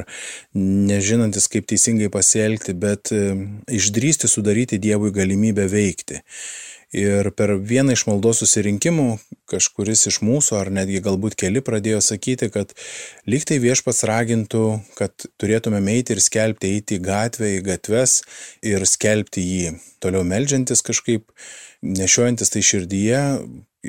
nežinantis, 0.57 1.51
kaip 1.53 1.69
teisingai 1.69 2.09
pasielgti, 2.15 2.73
bet 2.73 3.13
e, 3.13 3.35
išdrysti 3.77 4.31
sudaryti 4.33 4.81
Dievui 4.81 5.13
galimybę 5.13 5.69
veikti. 5.69 6.23
Ir 6.97 7.29
per 7.37 7.51
vieną 7.61 7.93
iš 7.93 8.07
maldos 8.09 8.41
susirinkimų 8.41 9.19
kažkuris 9.51 10.07
iš 10.09 10.21
mūsų, 10.25 10.57
ar 10.63 10.73
netgi 10.73 11.03
galbūt 11.05 11.37
keli, 11.37 11.61
pradėjo 11.61 12.01
sakyti, 12.05 12.49
kad 12.55 12.73
lygtai 13.29 13.59
viešpats 13.61 14.05
ragintų, 14.09 14.65
kad 14.97 15.29
turėtume 15.37 15.83
eiti 15.93 16.17
ir 16.17 16.23
skelbti, 16.23 16.73
eiti 16.79 16.97
į 16.97 17.05
gatvę, 17.05 17.53
į 17.59 17.63
gatves 17.67 18.23
ir 18.65 18.87
skelbti 18.89 19.45
jį. 19.45 19.77
Toliau 20.01 20.25
melžiantis 20.25 20.81
kažkaip, 20.87 21.29
nešiojantis 21.83 22.55
tai 22.55 22.65
širdyje, 22.65 23.23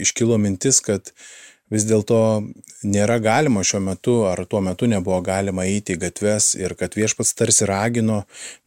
iškilo 0.03 0.37
mintis, 0.41 0.79
kad 0.85 1.11
vis 1.73 1.83
dėlto 1.87 2.19
nėra 2.87 3.17
galima 3.23 3.63
šiuo 3.65 3.81
metu 3.83 4.15
ar 4.29 4.43
tuo 4.49 4.61
metu 4.63 4.87
nebuvo 4.87 5.19
galima 5.25 5.65
eiti 5.67 5.97
į 5.97 6.01
gatves 6.05 6.53
ir 6.55 6.75
kad 6.79 6.95
viešpats 6.95 7.35
tarsi 7.37 7.67
ragino 7.67 8.21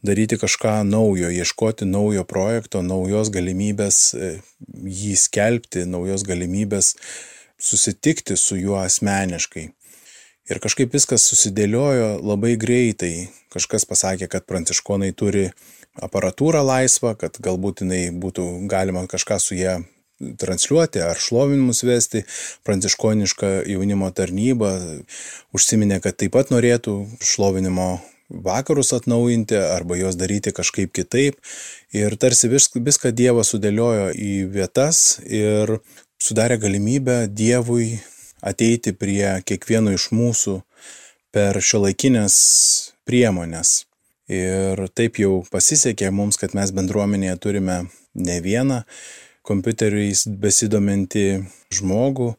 daryti 0.05 0.37
kažką 0.41 0.81
naujo, 0.87 1.31
ieškoti 1.33 1.87
naujo 1.89 2.25
projekto, 2.29 2.83
naujos 2.85 3.31
galimybės 3.33 4.01
e, 4.13 4.31
jį 5.01 5.15
skelbti, 5.17 5.87
naujos 5.89 6.25
galimybės 6.27 6.95
susitikti 7.61 8.37
su 8.37 8.57
juo 8.59 8.79
asmeniškai. 8.81 9.69
Ir 10.51 10.59
kažkaip 10.59 10.93
viskas 10.93 11.23
susidėliojo 11.29 12.17
labai 12.25 12.55
greitai. 12.59 13.29
Kažkas 13.53 13.85
pasakė, 13.87 14.27
kad 14.31 14.47
pranciškonai 14.49 15.11
turi 15.15 15.45
aparatūrą 16.01 16.63
laisvą, 16.65 17.13
kad 17.19 17.37
galbūt 17.43 17.83
jinai 17.85 18.03
būtų 18.15 18.47
galima 18.71 19.05
kažką 19.11 19.37
su 19.39 19.57
ją 19.59 19.79
transliuoti 20.41 21.01
ar 21.03 21.19
šlovinimus 21.19 21.83
vesti. 21.87 22.23
Pranciškoniška 22.67 23.51
jaunimo 23.71 24.09
tarnyba 24.15 24.73
užsiminė, 25.55 26.01
kad 26.03 26.17
taip 26.19 26.35
pat 26.37 26.53
norėtų 26.53 26.95
šlovinimo 27.25 27.91
vakarus 28.31 28.93
atnaujinti 28.95 29.57
arba 29.59 29.97
juos 29.99 30.15
daryti 30.19 30.53
kažkaip 30.55 30.93
kitaip. 30.95 31.39
Ir 31.93 32.15
tarsi 32.15 32.49
viską 32.51 33.11
Dievas 33.11 33.51
sudėliojo 33.51 34.11
į 34.15 34.33
vietas 34.53 35.19
ir 35.27 35.77
sudarė 36.21 36.57
galimybę 36.61 37.25
Dievui 37.27 37.99
ateiti 38.41 38.93
prie 38.97 39.41
kiekvieno 39.45 39.93
iš 39.93 40.09
mūsų 40.15 40.61
per 41.31 41.59
šiuolaikinės 41.61 42.35
priemonės. 43.07 43.85
Ir 44.31 44.79
taip 44.95 45.19
jau 45.19 45.41
pasisekė 45.51 46.11
mums, 46.15 46.37
kad 46.39 46.55
mes 46.55 46.71
bendruomenėje 46.75 47.35
turime 47.43 47.77
ne 48.15 48.37
vieną 48.43 48.83
kompiuteriais 49.47 50.25
besidominti 50.41 51.41
žmogų. 51.73 52.33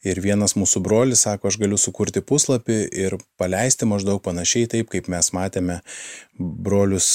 Ir 0.00 0.16
vienas 0.24 0.54
mūsų 0.56 0.80
brolis 0.80 1.26
sako, 1.26 1.50
aš 1.50 1.58
galiu 1.60 1.76
sukurti 1.76 2.22
puslapį 2.24 2.76
ir 3.02 3.18
paleisti 3.36 3.84
maždaug 3.84 4.22
panašiai 4.24 4.70
taip, 4.72 4.88
kaip 4.88 5.10
mes 5.12 5.28
matėme 5.36 5.82
brolius 6.40 7.08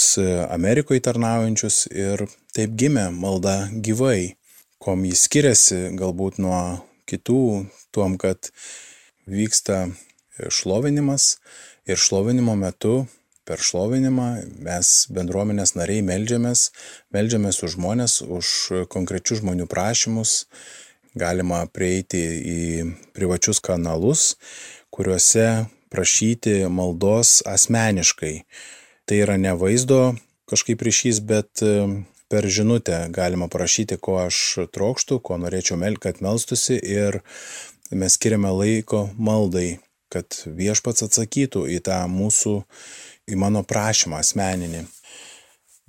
Amerikoje 0.54 1.02
tarnaujančius. 1.08 1.88
Ir 1.90 2.28
taip 2.54 2.76
gimė 2.78 3.08
malda 3.16 3.72
gyvai. 3.74 4.36
Kom 4.78 5.02
jis 5.08 5.26
skiriasi 5.26 5.80
galbūt 5.98 6.38
nuo 6.46 6.60
kitų, 7.10 7.66
tuom, 7.96 8.20
kad 8.22 8.52
vyksta 9.26 9.88
šlovinimas 10.54 11.40
ir 11.90 11.98
šlovinimo 11.98 12.54
metu 12.60 13.08
per 13.46 13.62
šlovinimą 13.62 14.30
mes 14.66 14.94
bendruomenės 15.14 15.76
nariai 15.78 16.04
melžiamės, 16.06 16.72
melžiamės 17.14 17.62
už 17.64 17.78
žmonės, 17.78 18.20
už 18.26 18.48
konkrečių 18.92 19.42
žmonių 19.44 19.70
prašymus. 19.72 20.46
Galima 21.16 21.62
prieiti 21.72 22.20
į 22.20 22.64
privačius 23.16 23.62
kanalus, 23.64 24.34
kuriuose 24.92 25.68
prašyti 25.94 26.66
maldos 26.68 27.40
asmeniškai. 27.48 28.42
Tai 29.06 29.22
yra 29.22 29.38
ne 29.40 29.54
vaizdo 29.56 30.16
kažkaip 30.50 30.82
ryšys, 30.86 31.22
bet 31.24 31.64
e, 31.64 32.04
per 32.30 32.48
žinutę 32.50 33.06
galima 33.14 33.48
prašyti, 33.52 33.98
ko 34.02 34.20
aš 34.26 34.68
trokštų, 34.76 35.22
ko 35.22 35.40
norėčiau, 35.42 35.80
kad 36.02 36.22
melstusi 36.26 36.78
ir 36.82 37.22
mes 37.92 38.18
skiriame 38.18 38.52
laiko 38.52 39.10
maldai, 39.18 39.80
kad 40.10 40.42
viešpats 40.46 41.06
atsakytų 41.06 41.66
į 41.78 41.80
tą 41.86 42.02
mūsų 42.10 42.56
į 43.30 43.40
mano 43.42 43.64
prašymą 43.66 44.22
asmeninį. 44.22 44.86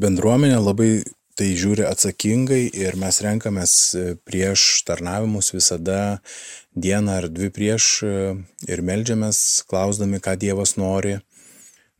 Bendruomenė 0.00 0.58
labai 0.60 0.90
tai 1.36 1.52
žiūri 1.56 1.84
atsakingai 1.84 2.62
ir 2.72 2.96
mes 3.00 3.20
renkamės 3.24 3.72
e, 3.92 4.04
prieš 4.24 4.82
tarnavimus 4.88 5.52
visada 5.52 6.18
dieną 6.72 7.18
ar 7.20 7.28
dvi 7.32 7.50
prieš 7.52 7.88
e, 8.04 8.12
ir 8.72 8.82
melžiamės, 8.84 9.40
klausdami, 9.68 10.20
ką 10.24 10.36
Dievas 10.40 10.76
nori 10.80 11.18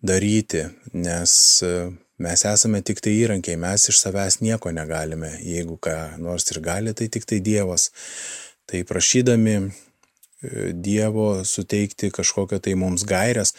daryti, 0.01 0.64
nes 0.96 1.37
e, 1.64 1.75
mes 2.22 2.46
esame 2.49 2.81
tik 2.81 3.03
tai 3.05 3.12
įrankiai, 3.18 3.61
mes 3.61 3.90
iš 3.92 4.01
savęs 4.01 4.40
nieko 4.40 4.72
negalime, 4.72 5.35
jeigu 5.44 5.77
ką 5.85 6.16
nors 6.22 6.49
ir 6.55 6.62
gali, 6.64 6.96
tai 6.96 7.11
tik 7.12 7.29
tai 7.29 7.42
Dievas. 7.44 7.90
Tai 8.66 8.81
prašydami 8.88 9.59
Dievo 10.72 11.44
suteikti 11.49 12.11
kažkokią 12.12 12.59
tai 12.62 12.75
mums 12.79 13.05
gairias, 13.09 13.55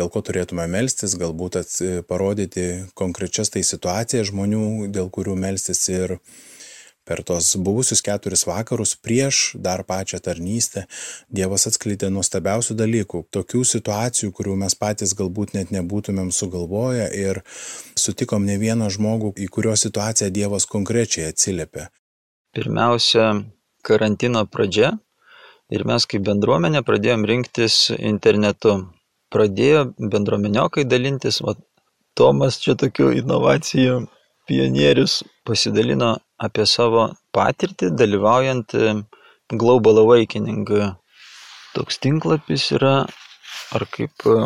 dėl 0.00 0.10
ko 0.12 0.24
turėtume 0.24 0.64
melstis, 0.70 1.16
galbūt 1.20 1.60
ats, 1.60 1.82
parodyti 2.08 2.86
konkrečias 2.96 3.52
tai 3.52 3.64
situacijas 3.66 4.30
žmonių, 4.32 4.88
dėl 4.94 5.12
kurių 5.12 5.36
melstis 5.36 5.84
ir 5.92 6.18
per 7.10 7.22
tos 7.26 7.56
buvusius 7.58 8.02
keturis 8.06 8.44
vakarus 8.46 8.92
prieš 9.04 9.56
dar 9.66 9.82
pačią 9.88 10.20
tarnystę 10.22 10.84
Dievas 11.32 11.66
atskleidė 11.70 12.10
nuostabiausių 12.14 12.76
dalykų, 12.78 13.24
tokių 13.34 13.64
situacijų, 13.66 14.30
kurių 14.36 14.56
mes 14.62 14.76
patys 14.78 15.16
galbūt 15.18 15.56
net 15.56 15.72
nebūtumėm 15.74 16.30
sugalvoję 16.30 17.08
ir 17.18 17.42
sutikom 17.98 18.46
ne 18.46 18.60
vieną 18.62 18.92
žmogų, 18.94 19.34
į 19.42 19.48
kurio 19.50 19.74
situaciją 19.74 20.30
Dievas 20.30 20.68
konkrečiai 20.70 21.32
atsiliepė. 21.32 21.88
Pirmiausia, 22.54 23.26
karantino 23.86 24.44
pradžia 24.46 24.94
ir 25.70 25.86
mes 25.86 26.06
kaip 26.06 26.24
bendruomenė 26.26 26.84
pradėjom 26.86 27.26
rinktis 27.32 27.82
internetu 27.98 28.78
pradėjo 29.32 29.84
bendruomeniokai 29.98 30.86
dalintis, 30.88 31.40
va, 31.46 31.56
Tomas 32.18 32.58
čia 32.60 32.74
tokių 32.76 33.12
inovacijų 33.20 34.00
pionierius 34.50 35.20
pasidalino 35.46 36.16
apie 36.42 36.66
savo 36.66 37.06
patirtį 37.36 37.92
dalyvaujant 37.96 38.74
e, 38.74 38.94
Global 39.62 40.02
Awakening. 40.02 40.66
Toks 41.74 42.00
tinklapis 42.02 42.66
yra, 42.76 42.94
ar 43.76 43.86
kaip 43.94 44.26
e, 44.26 44.38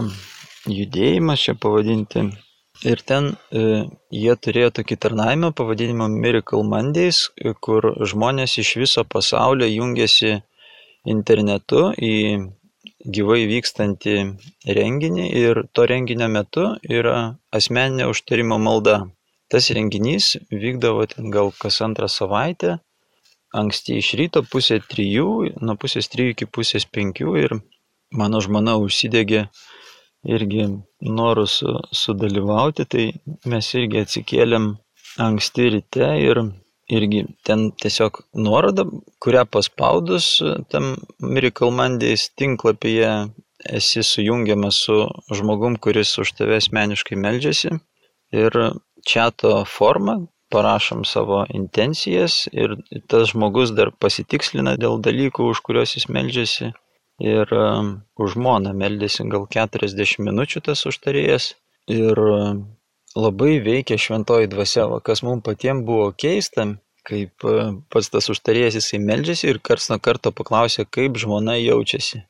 judėjimas 0.71 1.47
čia 1.47 1.57
pavadinti. 1.61 2.27
Ir 2.85 3.01
ten 3.09 3.31
e, 3.33 3.85
jie 4.13 4.35
turėjo 4.47 4.75
tokį 4.81 4.99
tarnavimą 5.07 5.55
pavadinimą 5.57 6.11
Miracle 6.13 6.67
Mondays, 6.69 7.25
kur 7.65 7.95
žmonės 8.13 8.59
iš 8.61 8.75
viso 8.83 9.07
pasaulio 9.09 9.71
jungiasi 9.71 10.37
internetu 11.09 11.89
į 11.97 12.15
gyvai 13.05 13.45
vykstantį 13.51 14.15
renginį 14.79 15.27
ir 15.41 15.63
to 15.77 15.85
renginio 15.91 16.29
metu 16.33 16.71
yra 16.89 17.37
asmeninė 17.53 18.09
užtarimo 18.13 18.59
malda. 18.59 19.05
Tas 19.53 19.69
renginys 19.77 20.35
vykdavo 20.51 21.05
ten 21.11 21.31
gal 21.31 21.53
kas 21.61 21.83
antrą 21.85 22.09
savaitę, 22.09 22.79
anksti 23.55 23.99
iš 24.01 24.15
ryto 24.19 24.43
pusė 24.51 24.81
trijų, 24.81 25.29
nuo 25.61 25.77
pusės 25.81 26.09
trijų 26.11 26.35
iki 26.35 26.49
pusės 26.49 26.89
penkių 26.89 27.37
ir 27.43 27.57
mano 28.11 28.41
žmona 28.45 28.79
užsidegė 28.81 29.45
irgi 30.25 30.67
norų 31.05 31.47
su, 31.51 31.77
sudalyvauti, 31.93 32.87
tai 32.89 33.05
mes 33.45 33.69
irgi 33.77 34.01
atsikėlėm 34.07 34.73
anksti 35.21 35.69
ryte 35.77 36.09
ir 36.25 36.41
irgi 36.91 37.25
ten 37.47 37.71
tiesiog 37.81 38.21
nuoroda, 38.37 38.85
kurią 39.25 39.45
paspaudus 39.51 40.39
tam 40.73 40.95
Miracle 41.21 41.71
Mondays 41.71 42.29
tinklapyje 42.37 43.11
esi 43.65 44.03
sujungiamas 44.03 44.83
su 44.87 44.99
žmogum, 45.33 45.79
kuris 45.81 46.19
už 46.19 46.35
tave 46.39 46.61
asmeniškai 46.61 47.17
meldžiasi. 47.17 47.73
Ir 48.35 48.59
čato 49.09 49.65
forma 49.65 50.19
parašom 50.53 51.05
savo 51.05 51.45
intencijas 51.55 52.45
ir 52.53 52.77
tas 53.09 53.31
žmogus 53.33 53.73
dar 53.75 53.91
pasitikslina 54.01 54.77
dėl 54.81 55.01
dalykų, 55.03 55.49
už 55.55 55.63
kuriuos 55.67 55.97
jis 55.97 56.09
meldžiasi. 56.09 56.73
Ir 57.23 57.51
um, 57.55 57.91
už 58.19 58.35
žmoną 58.35 58.73
meldėsi 58.75 59.25
gal 59.31 59.47
40 59.47 60.19
minučių 60.27 60.65
tas 60.69 60.83
užtarėjas. 60.91 61.53
Ir 61.91 62.19
um, 62.19 62.65
labai 63.15 63.59
veikia 63.63 63.99
šventoji 64.01 64.51
dvasia, 64.51 64.89
va, 64.91 65.01
kas 65.05 65.23
mums 65.27 65.45
patiems 65.47 65.87
buvo 65.87 66.11
keista, 66.19 66.67
kaip 67.07 67.47
e, 67.47 67.57
pats 67.93 68.11
tas 68.13 68.31
užtarėjas 68.33 68.79
jisai 68.81 69.01
meldžiasi 69.03 69.51
ir 69.53 69.61
karts 69.63 69.91
nuo 69.93 70.01
karto 70.03 70.33
paklausė, 70.35 70.87
kaip 70.91 71.19
žmona 71.21 71.57
jaučiasi. 71.61 72.25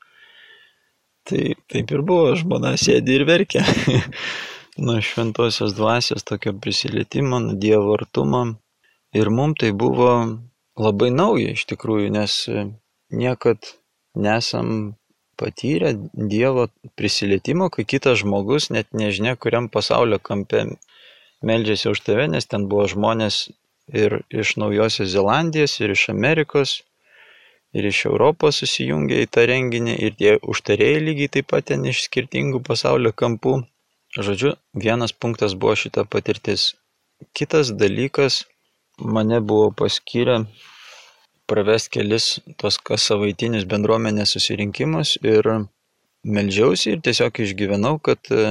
Tai 1.25 1.45
taip 1.71 1.93
ir 1.95 2.03
buvo, 2.05 2.35
žmona 2.37 2.75
sėdi 2.77 3.15
ir 3.17 3.25
verkia. 3.25 3.63
nuo 4.77 4.99
šventosios 5.01 5.73
dvasios 5.73 6.23
tokio 6.23 6.53
prisilietimo, 6.61 7.39
nuo 7.39 7.55
Dievo 7.57 7.95
artumo. 7.95 8.45
Ir 9.15 9.31
mums 9.31 9.61
tai 9.61 9.71
buvo 9.71 10.11
labai 10.75 11.09
nauja 11.15 11.53
iš 11.55 11.63
tikrųjų, 11.71 12.11
nes 12.11 12.35
niekad 13.15 13.71
nesam 14.15 14.95
patyrę 15.37 15.93
Dievo 16.13 16.67
prisilietimo, 16.99 17.69
kai 17.73 17.85
kitas 17.85 18.21
žmogus 18.23 18.69
net 18.73 18.91
nežinia, 18.93 19.35
kuriam 19.35 19.69
pasaulio 19.69 20.19
kampe 20.19 20.65
meldžiasi 21.45 21.91
už 21.91 22.01
tave, 22.07 22.27
nes 22.31 22.47
ten 22.49 22.67
buvo 22.71 22.87
žmonės 22.91 23.49
ir 23.93 24.21
iš 24.33 24.55
Naujosios 24.61 25.11
Zelandijos, 25.13 25.77
ir 25.81 25.93
iš 25.93 26.09
Amerikos, 26.13 26.81
ir 27.75 27.85
iš 27.91 28.05
Europos 28.09 28.61
susijungė 28.63 29.21
į 29.25 29.29
tą 29.35 29.45
renginį, 29.51 29.95
ir 30.07 30.17
tie 30.19 30.35
užtarėjai 30.41 31.03
lygiai 31.09 31.31
taip 31.37 31.51
pat 31.53 31.69
ten 31.71 31.85
iš 31.91 32.05
skirtingų 32.07 32.63
pasaulio 32.65 33.11
kampų. 33.23 33.59
Žodžiu, 34.15 34.53
vienas 34.79 35.11
punktas 35.11 35.57
buvo 35.59 35.75
šita 35.75 36.05
patirtis. 36.07 36.69
Kitas 37.35 37.73
dalykas, 37.75 38.45
mane 38.99 39.41
buvo 39.43 39.71
paskyrę 39.75 40.45
pravest 41.49 41.91
kelis 41.93 42.39
tos 42.61 42.77
kas 42.81 43.05
savaitinius 43.09 43.67
bendruomenės 43.69 44.35
susirinkimus 44.35 45.15
ir 45.23 45.49
meldžiausi 46.25 46.95
ir 46.95 47.03
tiesiog 47.05 47.41
išgyvenau, 47.45 47.99
kad 48.01 48.31
e, 48.33 48.45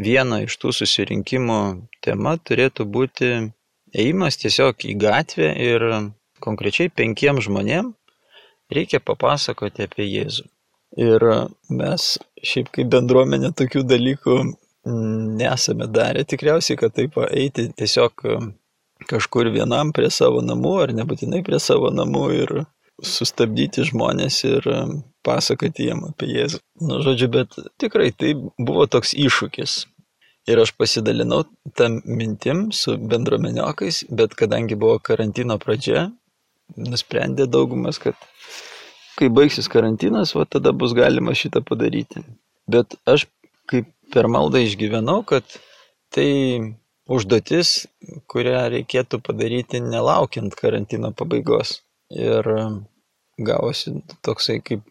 viena 0.00 0.40
iš 0.44 0.56
tų 0.60 0.72
susirinkimų 0.80 1.58
tema 2.04 2.36
turėtų 2.40 2.86
būti 2.96 3.30
ėjimas 3.94 4.40
tiesiog 4.40 4.86
į 4.88 4.96
gatvę 5.04 5.52
ir 5.68 5.86
konkrečiai 6.44 6.90
penkiems 6.90 7.46
žmonėms 7.48 7.94
reikia 8.74 9.00
papasakoti 9.04 9.84
apie 9.84 10.06
Jėzų. 10.08 10.48
Ir 11.04 11.24
mes 11.74 12.04
šiaip 12.46 12.70
kaip 12.74 12.90
bendruomenė 12.92 13.50
tokių 13.58 13.82
dalykų 13.90 14.36
nesame 15.40 15.88
darę 15.90 16.24
tikriausiai, 16.28 16.78
kad 16.78 16.94
taip 16.94 17.16
eiti 17.30 17.66
tiesiog 17.74 18.24
kažkur 19.08 19.50
vienam 19.54 19.92
prie 19.96 20.10
savo 20.12 20.42
namų 20.44 20.74
ar 20.84 20.94
nebūtinai 20.96 21.42
prie 21.46 21.60
savo 21.62 21.90
namų 21.94 22.24
ir 22.36 22.54
sustabdyti 23.02 23.84
žmonės 23.88 24.38
ir 24.48 24.68
pasakoti 25.26 25.88
jiem 25.88 26.04
apie 26.10 26.28
Jėzų. 26.30 26.60
Nu, 26.84 27.00
žodžiu, 27.04 27.30
bet 27.32 27.56
tikrai 27.80 28.10
tai 28.12 28.34
buvo 28.36 28.86
toks 28.90 29.14
iššūkis. 29.18 29.76
Ir 30.50 30.60
aš 30.60 30.74
pasidalinau 30.76 31.44
tam 31.78 32.02
mintim 32.04 32.66
su 32.76 32.98
bendruomeniokais, 33.00 34.04
bet 34.12 34.36
kadangi 34.36 34.76
buvo 34.76 34.98
karantino 35.00 35.56
pradžia, 35.62 36.10
nusprendė 36.76 37.46
daugumas, 37.48 37.98
kad 38.02 38.18
kai 39.16 39.30
baigsis 39.32 39.70
karantinas, 39.72 40.34
va 40.36 40.44
tada 40.44 40.74
bus 40.76 40.92
galima 40.96 41.32
šitą 41.38 41.64
padaryti. 41.64 42.24
Bet 42.68 42.98
aš 43.08 43.24
kaip 43.70 43.88
per 44.12 44.28
maldą 44.28 44.60
išgyvenau, 44.64 45.22
kad 45.24 45.48
tai 46.12 46.28
užduotis, 47.10 47.84
kurią 48.30 48.64
reikėtų 48.74 49.20
padaryti 49.24 49.80
nelaukiant 49.84 50.54
karantino 50.58 51.12
pabaigos. 51.16 51.80
Ir 52.14 52.46
gavosi 53.40 53.96
toksai 54.22 54.60
kaip 54.62 54.84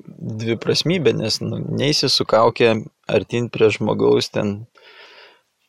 dviprasmybė, 0.44 1.14
nes 1.16 1.40
nu, 1.42 1.60
neįsi 1.64 2.10
su 2.12 2.26
kaukė 2.28 2.74
artin 3.08 3.50
prie 3.54 3.70
žmogaus 3.72 4.30
ten, 4.34 4.66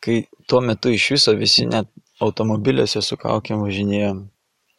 kai 0.03 0.25
tuo 0.51 0.61
metu 0.65 0.91
iš 0.93 1.11
viso 1.15 1.35
visi 1.39 1.69
net 1.71 1.89
automobiliuose 2.25 3.03
su 3.03 3.19
kaukėm 3.21 3.63
važinėjo. 3.65 4.15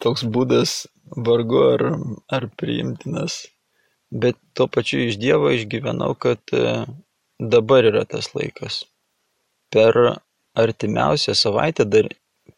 Toks 0.03 0.25
būdas 0.27 0.85
vargu 1.15 1.61
ar, 1.71 1.85
ar 2.27 2.49
priimtinas. 2.59 3.45
Bet 4.11 4.37
tuo 4.53 4.67
pačiu 4.71 5.05
iš 5.07 5.17
Dievo 5.19 5.49
išgyvenau, 5.55 6.13
kad 6.19 6.39
dabar 7.39 7.87
yra 7.87 8.03
tas 8.07 8.29
laikas. 8.35 8.83
Per 9.73 10.19
artimiausią 10.55 11.35
savaitę 11.35 11.85
dar 11.85 12.09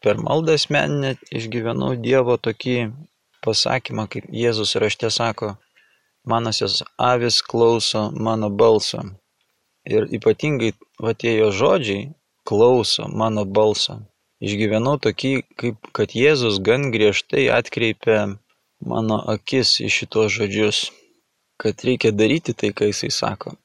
per 0.02 0.18
maldą 0.18 0.54
asmeninę 0.58 1.14
išgyvenau 1.38 1.96
Dievo 2.04 2.36
tokį 2.46 2.76
pasakymą, 3.44 4.06
kaip 4.12 4.28
Jėzus 4.42 4.76
rašte 4.82 5.10
sako, 5.10 5.54
manosios 6.28 6.82
avis 6.98 7.40
klauso 7.42 8.08
mano 8.26 8.50
balso. 8.50 9.02
Ir 9.88 10.06
ypatingai 10.18 10.74
va 11.02 11.14
tie 11.14 11.34
jo 11.38 11.50
žodžiai 11.60 12.10
klauso 12.48 13.08
mano 13.22 13.44
balso. 13.44 14.00
Išgyvenau 14.44 14.98
tokį, 15.02 15.32
kaip 15.58 15.90
kad 15.96 16.14
Jėzus 16.14 16.60
gan 16.62 16.92
griežtai 16.94 17.48
atkreipia 17.50 18.18
mano 18.78 19.18
akis 19.34 19.78
į 19.82 19.88
šitos 19.90 20.30
žodžius, 20.36 20.84
kad 21.58 21.82
reikia 21.82 22.12
daryti 22.14 22.54
tai, 22.54 22.70
ką 22.70 22.92
jisai 22.92 23.10
sako. 23.10 23.56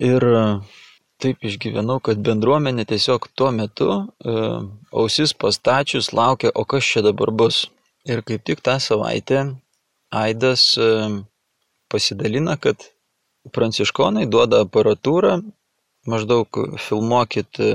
Ir 0.00 0.24
taip 1.22 1.44
išgyvenau, 1.46 1.98
kad 2.04 2.20
bendruomenė 2.24 2.84
tiesiog 2.88 3.28
tuo 3.38 3.50
metu 3.54 3.88
e, 3.92 4.34
ausis 4.92 5.32
pastačius 5.32 6.12
laukia, 6.16 6.52
o 6.54 6.64
kas 6.68 6.84
čia 6.84 7.02
dabar 7.06 7.32
bus. 7.32 7.66
Ir 8.06 8.22
kaip 8.26 8.44
tik 8.46 8.62
tą 8.62 8.76
savaitę 8.82 9.46
Aidas 10.14 10.76
e, 10.78 10.90
pasidalina, 11.90 12.56
kad 12.60 12.88
pranciškonai 13.56 14.26
duoda 14.30 14.62
aparatūrą, 14.66 15.40
maždaug 16.06 16.60
filmuokit 16.82 17.62
e, 17.64 17.72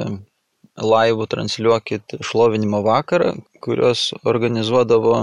laivų, 0.81 1.27
transliuokit 1.33 2.17
šlovinimo 2.23 2.79
vakarą, 2.85 3.35
kurios 3.63 4.11
organizuodavo 4.23 5.17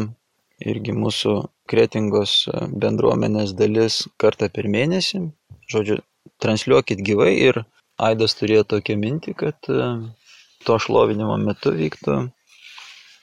irgi 0.59 0.93
mūsų 0.93 1.39
kretingos 1.71 2.49
bendruomenės 2.83 3.55
dalis 3.57 4.03
kartą 4.21 4.51
per 4.53 4.69
mėnesį. 4.69 5.29
Žodžiu, 5.71 6.01
transliuokit 6.43 7.01
gyvai 7.05 7.33
ir 7.49 7.63
Aidas 7.99 8.37
turėjo 8.39 8.65
tokią 8.73 8.95
mintį, 8.99 9.35
kad 9.39 9.69
e, 9.75 9.87
to 10.67 10.77
šlovinimo 10.83 11.35
metu 11.43 11.73
vyktų 11.75 12.19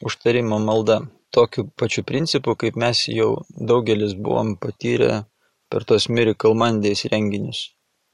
užtarimo 0.06 0.60
malda. 0.60 1.02
Tokiu 1.36 1.66
pačiu 1.80 2.04
principu, 2.08 2.56
kaip 2.60 2.78
mes 2.80 3.06
jau 3.12 3.30
daugelis 3.56 4.14
buvom 4.16 4.54
patyrę 4.60 5.26
per 5.72 5.84
tos 5.88 6.08
Miracle 6.08 6.56
Mondays 6.56 7.04
renginius. 7.12 7.62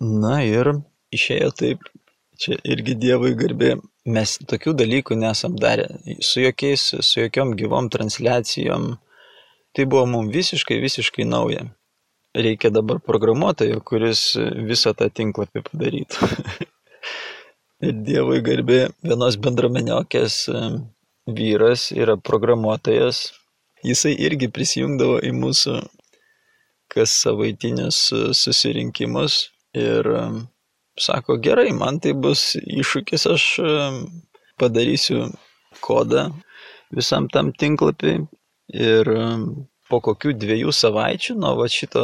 Na 0.01 0.39
ir 0.45 0.71
išėjo 1.13 1.51
taip, 1.57 1.83
čia 2.41 2.57
irgi 2.65 2.95
Dievui 2.97 3.35
garbė, 3.37 3.75
mes 4.09 4.37
tokių 4.49 4.73
dalykų 4.79 5.17
nesam 5.21 5.57
darę, 5.61 5.85
su 6.25 6.41
jokiais, 6.41 6.87
su 6.97 7.25
jokiom 7.25 7.53
gyvom 7.59 7.91
transliacijom. 7.93 8.95
Tai 9.71 9.85
buvo 9.85 10.07
mums 10.09 10.33
visiškai, 10.33 10.81
visiškai 10.81 11.29
nauja 11.29 11.69
reikia 12.35 12.71
dabar 12.73 12.99
programuotojo, 13.03 13.81
kuris 13.85 14.31
visą 14.67 14.93
tą 14.97 15.09
tinklapį 15.09 15.63
padarytų. 15.67 16.29
ir 17.87 17.97
Dievui 18.07 18.41
garbė 18.45 18.81
vienos 19.03 19.37
bendruomeniokės 19.41 20.43
vyras 21.27 21.89
yra 21.95 22.17
programuotojas. 22.17 23.31
Jisai 23.81 24.13
irgi 24.13 24.51
prisijungdavo 24.53 25.17
į 25.25 25.31
mūsų 25.33 25.79
kas 26.91 27.13
savaitinius 27.23 28.11
susirinkimus 28.37 29.47
ir 29.73 30.07
sako, 30.99 31.37
gerai, 31.41 31.71
man 31.73 31.97
tai 32.03 32.13
bus 32.13 32.51
iššūkis, 32.61 33.25
aš 33.31 33.45
padarysiu 34.61 35.31
kodą 35.81 36.27
visam 36.93 37.29
tam 37.31 37.49
tinklapiui 37.55 38.19
ir 38.75 39.11
po 39.91 39.99
kokių 40.03 40.33
dviejų 40.39 40.71
savaičių 40.75 41.35
nuo 41.41 41.53
va 41.59 41.67
šito, 41.71 42.03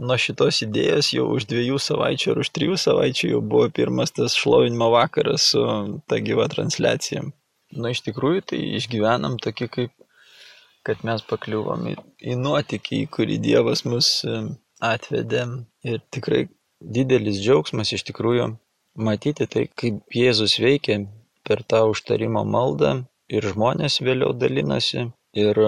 nuo 0.00 0.16
šitos 0.24 0.62
idėjos 0.66 1.12
jau 1.14 1.28
už 1.36 1.46
dviejų 1.50 1.78
savaičių 1.86 2.32
ar 2.34 2.42
už 2.44 2.52
trijų 2.56 2.78
savaičių 2.84 3.34
jau 3.34 3.42
buvo 3.52 3.68
pirmas 3.80 4.14
tas 4.16 4.36
šlovinimo 4.38 4.90
vakaras 4.94 5.50
su 5.52 5.64
ta 6.10 6.20
gyva 6.24 6.48
transliacija. 6.52 7.26
Na 7.70 7.92
iš 7.94 8.02
tikrųjų 8.06 8.46
tai 8.52 8.60
išgyvenam 8.80 9.36
tokį 9.42 9.68
kaip, 9.76 9.92
kad 10.86 11.04
mes 11.06 11.22
pakliuvom 11.28 11.86
į, 11.92 11.94
į 12.32 12.38
nuotykį, 12.40 13.04
į 13.04 13.10
kurį 13.14 13.36
Dievas 13.44 13.84
mus 13.86 14.08
atvedė 14.80 15.44
ir 15.86 16.02
tikrai 16.10 16.48
didelis 16.80 17.38
džiaugsmas 17.44 17.92
iš 17.94 18.06
tikrųjų 18.08 18.48
matyti 18.96 19.46
tai, 19.46 19.66
kaip 19.68 20.02
Jėzus 20.16 20.56
veikia 20.58 21.02
per 21.46 21.62
tą 21.62 21.84
užtarimo 21.92 22.42
maldą 22.48 22.94
ir 23.30 23.46
žmonės 23.52 24.00
vėliau 24.02 24.32
dalinasi 24.36 25.10
ir 25.44 25.60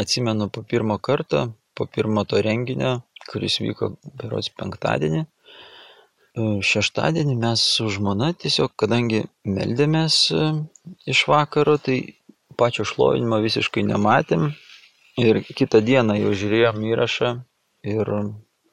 atsimenu 0.00 0.48
po 0.50 0.62
pirmo 0.62 0.98
karto 0.98 1.48
po 1.74 1.86
pirmo 1.86 2.24
to 2.24 2.40
renginio 2.42 3.00
kuris 3.30 3.58
vyko 3.62 3.94
berods 4.20 4.50
penktadienį. 4.58 5.22
E, 5.24 6.46
šeštadienį 6.70 7.36
mes 7.40 7.64
su 7.76 7.88
žmona 7.96 8.32
tiesiog 8.44 8.74
kadangi 8.80 9.24
meldėmės 9.56 10.18
e, 10.34 10.50
iš 11.10 11.24
vakaro 11.30 11.76
tai 11.82 11.98
pačio 12.58 12.86
šlovinimo 12.88 13.40
visiškai 13.44 13.86
nematėm. 13.90 14.50
Ir 15.22 15.44
kitą 15.46 15.78
dieną 15.86 16.16
jau 16.18 16.32
žiūrėjom 16.34 16.80
įrašą 16.90 17.30
ir 17.86 18.08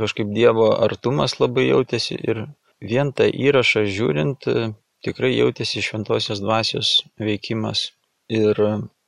kažkaip 0.02 0.32
Dievo 0.34 0.72
artumas 0.74 1.38
labai 1.38 1.68
jautėsi 1.68 2.18
ir 2.18 2.48
vien 2.82 3.12
tą 3.14 3.28
įrašą 3.30 3.86
žiūrint 3.98 4.50
e, 4.50 4.72
tikrai 5.06 5.36
jautėsi 5.36 5.84
šventosios 5.86 6.42
dvasios 6.42 6.96
veikimas. 7.22 7.92
Ir 8.32 8.58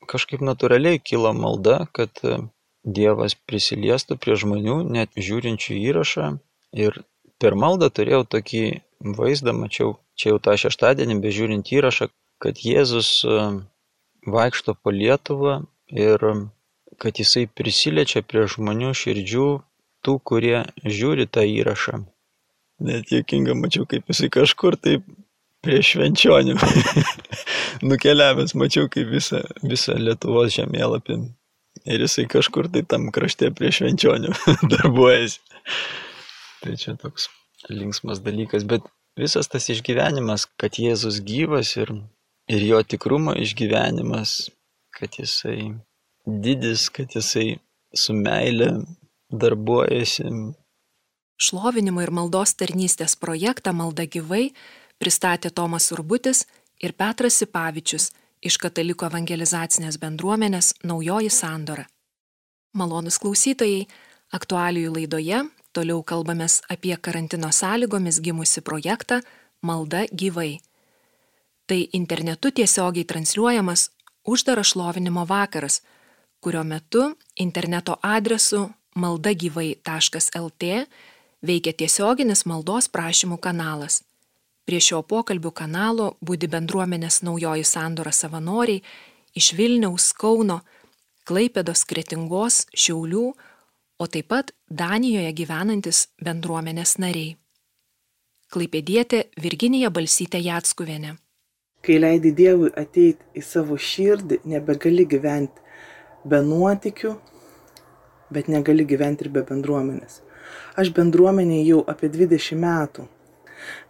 kažkaip 0.09 0.43
natūraliai 0.45 0.99
kilo 0.99 1.33
malda, 1.37 1.85
kad 1.95 2.23
e, 2.23 2.41
Dievas 2.83 3.35
prisiliestų 3.47 4.17
prie 4.19 4.35
žmonių, 4.35 4.81
net 4.91 5.13
žiūrinčių 5.15 5.77
įrašą. 5.79 6.25
Ir 6.75 6.97
per 7.39 7.55
maldą 7.55 7.87
turėjau 7.87 8.25
tokį 8.35 8.63
vaizdą, 9.17 9.53
mačiau 9.55 9.95
čia 10.19 10.33
jau 10.33 10.41
tą 10.43 10.57
šeštadienį, 10.59 11.19
bežiūrint 11.23 11.71
įrašą, 11.71 12.09
kad 12.43 12.59
Jėzus 12.59 13.21
e, 13.23 13.37
vaikšto 14.27 14.75
po 14.75 14.91
Lietuvą 14.91 15.61
ir 15.91 16.27
kad 16.99 17.19
jisai 17.19 17.45
prisiliečia 17.47 18.23
prie 18.23 18.45
žmonių 18.47 18.93
širdžių, 18.97 19.47
tų, 20.03 20.17
kurie 20.27 20.63
žiūri 20.83 21.27
tą 21.31 21.45
įrašą. 21.47 22.03
Net 22.83 23.11
jokinga, 23.13 23.55
mačiau, 23.55 23.87
kaip 23.87 24.09
jisai 24.11 24.29
kažkur 24.33 24.75
taip 24.75 25.07
prie 25.63 25.80
švenčionių 25.86 26.58
nukeliavęs, 27.89 28.56
mačiau, 28.60 28.89
kaip 28.91 29.12
visą, 29.13 29.41
visą 29.63 29.95
Lietuvos 29.99 30.54
žemėlapį. 30.58 31.19
Ir 31.89 32.04
jisai 32.06 32.28
kažkur 32.32 32.69
tai 32.71 32.84
tam 32.88 33.10
krašte 33.15 33.49
prie 33.56 33.71
švenčionių 33.73 34.34
darbuojasi. 34.73 35.39
Tai 36.63 36.76
čia 36.80 36.95
toks 36.99 37.28
linksmas 37.71 38.21
dalykas, 38.23 38.67
bet 38.67 38.86
visas 39.19 39.49
tas 39.52 39.67
išgyvenimas, 39.71 40.45
kad 40.60 40.80
Jėzus 40.80 41.19
gyvas 41.26 41.76
ir, 41.80 41.91
ir 42.52 42.67
jo 42.67 42.80
tikrumo 42.88 43.36
išgyvenimas, 43.39 44.52
kad 44.95 45.19
jisai 45.19 45.73
didis, 46.26 46.88
kad 46.93 47.15
jisai 47.15 47.58
su 47.93 48.15
meile 48.15 48.69
darbuojasi. 49.34 50.30
Šlovinimo 51.43 52.04
ir 52.04 52.13
maldos 52.13 52.54
tarnystės 52.56 53.17
projektą 53.19 53.73
Malda 53.76 54.06
gyvai 54.08 54.52
pristatė 55.03 55.51
Tomas 55.51 55.91
Urbutis 55.91 56.45
ir 56.79 56.95
Petras 56.95 57.41
Sipavičius 57.41 58.11
iš 58.43 58.57
Kataliko 58.59 59.07
evangelizacinės 59.09 59.99
bendruomenės 59.99 60.73
Naujoji 60.87 61.31
Sandora. 61.31 61.85
Malonus 62.73 63.19
klausytojai, 63.21 63.85
aktualijų 64.33 64.93
laidoje 64.97 65.41
toliau 65.75 66.03
kalbamės 66.03 66.61
apie 66.71 66.95
karantino 66.97 67.51
sąlygomis 67.51 68.21
gimusi 68.23 68.61
projektą 68.61 69.21
Malda 69.63 70.05
gyvai. 70.11 70.59
Tai 71.67 71.79
internetu 71.95 72.51
tiesiogiai 72.51 73.05
transliuojamas 73.07 73.89
uždaras 74.27 74.73
šlovinimo 74.73 75.23
vakaras, 75.29 75.81
kurio 76.43 76.63
metu 76.63 77.13
interneto 77.39 77.95
adresu 78.03 78.65
maldagyvai.lt 78.95 80.71
veikia 81.43 81.73
tiesioginis 81.73 82.45
maldos 82.45 82.89
prašymų 82.91 83.39
kanalas. 83.39 84.01
Prie 84.63 84.80
šio 84.80 85.02
pokalbių 85.04 85.52
kanalo 85.52 86.13
būdi 86.23 86.47
bendruomenės 86.47 87.21
naujoji 87.28 87.65
sandora 87.67 88.13
savanoriai 88.15 88.80
iš 89.36 89.52
Vilniaus, 89.58 90.12
Kauno, 90.15 90.62
Klaipėdos, 91.28 91.84
Kretingos, 91.88 92.63
Šiaulių, 92.71 93.26
o 93.99 94.08
taip 94.08 94.30
pat 94.32 94.54
Danijoje 94.69 95.34
gyvenantis 95.36 96.06
bendruomenės 96.23 96.95
nariai. 97.04 97.36
Klaipėdietė 98.54 99.26
Virginija 99.41 99.89
Balsytė 99.89 100.39
Jatskuvėnė. 100.45 101.15
Kai 101.84 101.97
leidi 101.99 102.32
Dievui 102.32 102.69
ateiti 102.80 103.26
į 103.36 103.43
savo 103.43 103.76
širdį, 103.76 104.43
nebegali 104.47 105.04
gyventi 105.10 105.60
be 106.23 106.39
nuotikių, 106.45 107.15
bet 108.32 108.47
negali 108.47 108.86
gyventi 108.88 109.26
ir 109.26 109.34
be 109.34 109.43
bendruomenės. 109.49 110.21
Aš 110.80 110.93
bendruomenė 110.95 111.60
jau 111.65 111.82
apie 111.89 112.08
20 112.13 112.62
metų. 112.62 113.08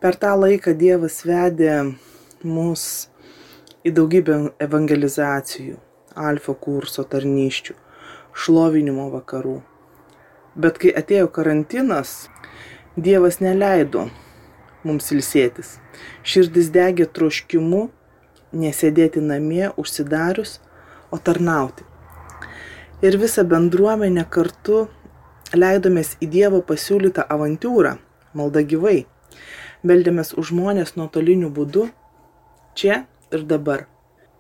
Per 0.02 0.18
tą 0.20 0.34
laiką 0.40 0.74
Dievas 0.78 1.22
vedė 1.28 1.76
mus 2.44 3.10
į 3.84 3.94
daugybę 3.98 4.40
evangelizacijų, 4.64 5.78
alfa 6.16 6.56
kurso 6.66 7.06
tarnyščių, 7.08 7.76
šlovinimo 8.34 9.10
vakarų. 9.14 9.60
Bet 10.56 10.78
kai 10.82 10.94
atėjo 10.96 11.32
karantinas, 11.34 12.28
Dievas 12.96 13.40
neleido 13.42 14.08
mums 14.86 15.10
ilsėtis. 15.16 15.78
Širdis 16.22 16.70
degė 16.74 17.08
troškimu 17.10 17.88
nesėdėti 18.54 19.24
namie 19.24 19.72
užsidarius, 19.82 20.60
o 21.14 21.18
tarnauti. 21.18 21.86
Ir 23.06 23.18
visą 23.22 23.44
bendruomenę 23.46 24.26
kartu 24.30 24.88
leidomės 25.54 26.16
į 26.24 26.30
Dievo 26.36 26.62
pasiūlytą 26.66 27.26
avantūrą, 27.36 27.98
malda 28.34 28.64
gyvai. 28.66 29.04
Meldėmės 29.84 30.32
už 30.40 30.54
žmonės 30.54 30.96
nuotoliniu 30.96 31.50
būdu, 31.52 31.90
čia 32.80 33.04
ir 33.36 33.42
dabar. 33.48 33.88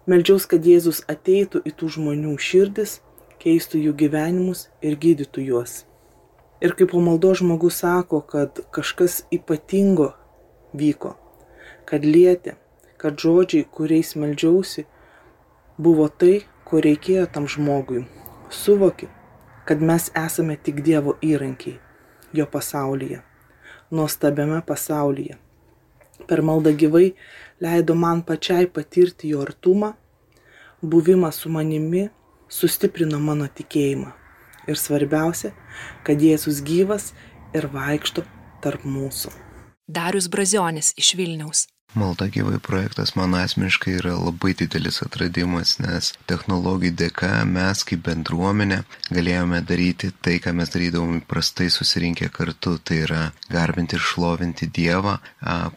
Meldžiaus, 0.07 0.45
kad 0.47 0.63
Jėzus 0.63 1.01
ateitų 1.11 1.61
į 1.67 1.73
tų 1.79 1.89
žmonių 1.97 2.35
širdis, 2.39 3.01
keistų 3.43 3.81
jų 3.87 3.93
gyvenimus 3.99 4.69
ir 4.81 4.95
gydytų 4.99 5.43
juos. 5.49 5.81
Ir 6.63 6.75
kaip 6.79 6.93
po 6.93 7.01
maldo 7.03 7.33
žmogus 7.35 7.81
sako, 7.83 8.21
kad 8.23 8.61
kažkas 8.71 9.25
ypatingo 9.35 10.13
vyko, 10.71 11.17
kad 11.83 12.07
lietė, 12.07 12.55
kad 12.95 13.19
žodžiai, 13.19 13.67
kuriais 13.67 14.13
meldžiausi, 14.15 14.85
buvo 15.75 16.07
tai, 16.07 16.45
ko 16.63 16.79
reikėjo 16.79 17.27
tam 17.35 17.49
žmogui. 17.51 18.05
Suvoki, 18.47 19.11
kad 19.67 19.83
mes 19.83 20.07
esame 20.15 20.55
tik 20.55 20.79
Dievo 20.87 21.17
įrankiai, 21.19 21.81
jo 22.31 22.47
pasaulyje, 22.47 23.19
nuostabiame 23.93 24.61
pasaulyje. 24.67 25.37
Per 26.27 26.41
maldą 26.41 26.73
gyvai 26.77 27.13
leido 27.63 27.95
man 27.95 28.23
pačiai 28.27 28.67
patirti 28.67 29.31
jo 29.33 29.41
artumą, 29.45 29.93
buvimą 30.81 31.31
su 31.31 31.49
manimi 31.49 32.07
sustiprino 32.49 33.19
mano 33.19 33.47
tikėjimą. 33.47 34.11
Ir 34.67 34.79
svarbiausia, 34.79 35.51
kad 36.07 36.21
Jėzus 36.23 36.61
gyvas 36.63 37.11
ir 37.55 37.67
vaikšto 37.73 38.23
tarp 38.63 38.85
mūsų. 38.87 39.33
Darius 39.87 40.29
Brazionis 40.31 40.93
iš 40.95 41.15
Vilniaus. 41.19 41.67
Malda 41.93 42.25
gyvai 42.25 42.57
projektas 42.57 43.11
man 43.13 43.35
asmeniškai 43.37 43.91
yra 43.99 44.15
labai 44.17 44.55
didelis 44.57 44.95
atradimas, 45.05 45.75
nes 45.77 46.07
technologijų 46.25 46.95
dėka 46.97 47.29
mes 47.45 47.83
kaip 47.85 48.01
bendruomenė 48.07 48.79
galėjome 49.13 49.59
daryti 49.69 50.09
tai, 50.25 50.39
ką 50.41 50.55
mes 50.57 50.73
darydavom 50.73 51.19
įprastai 51.19 51.67
susirinkę 51.75 52.31
kartu, 52.33 52.79
tai 52.81 53.03
yra 53.03 53.21
garbinti 53.53 53.99
ir 53.99 54.01
šlovinti 54.01 54.71
Dievą, 54.73 55.19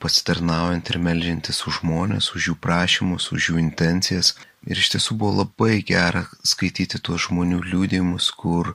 pasitarnaujant 0.00 0.88
ir 0.88 1.00
melžintis 1.04 1.60
už 1.68 1.82
žmonės, 1.82 2.30
už 2.32 2.48
jų 2.48 2.56
prašymus, 2.64 3.28
už 3.36 3.50
jų 3.50 3.60
intencijas. 3.66 4.32
Ir 4.64 4.80
iš 4.80 4.94
tiesų 4.96 5.18
buvo 5.20 5.42
labai 5.42 5.82
gera 5.84 6.24
skaityti 6.40 7.02
tuos 7.04 7.28
žmonių 7.28 7.60
liūdėjimus, 7.68 8.32
kur 8.40 8.72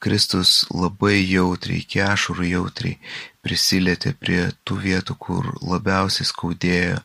Kristus 0.00 0.62
labai 0.70 1.18
jautriai, 1.18 1.82
iki 1.82 2.00
ašurų 2.06 2.46
jautriai 2.54 2.96
prisilietė 3.44 4.12
prie 4.20 4.40
tų 4.68 4.78
vietų, 4.84 5.16
kur 5.18 5.48
labiausiai 5.64 6.28
skaudėjo, 6.28 7.00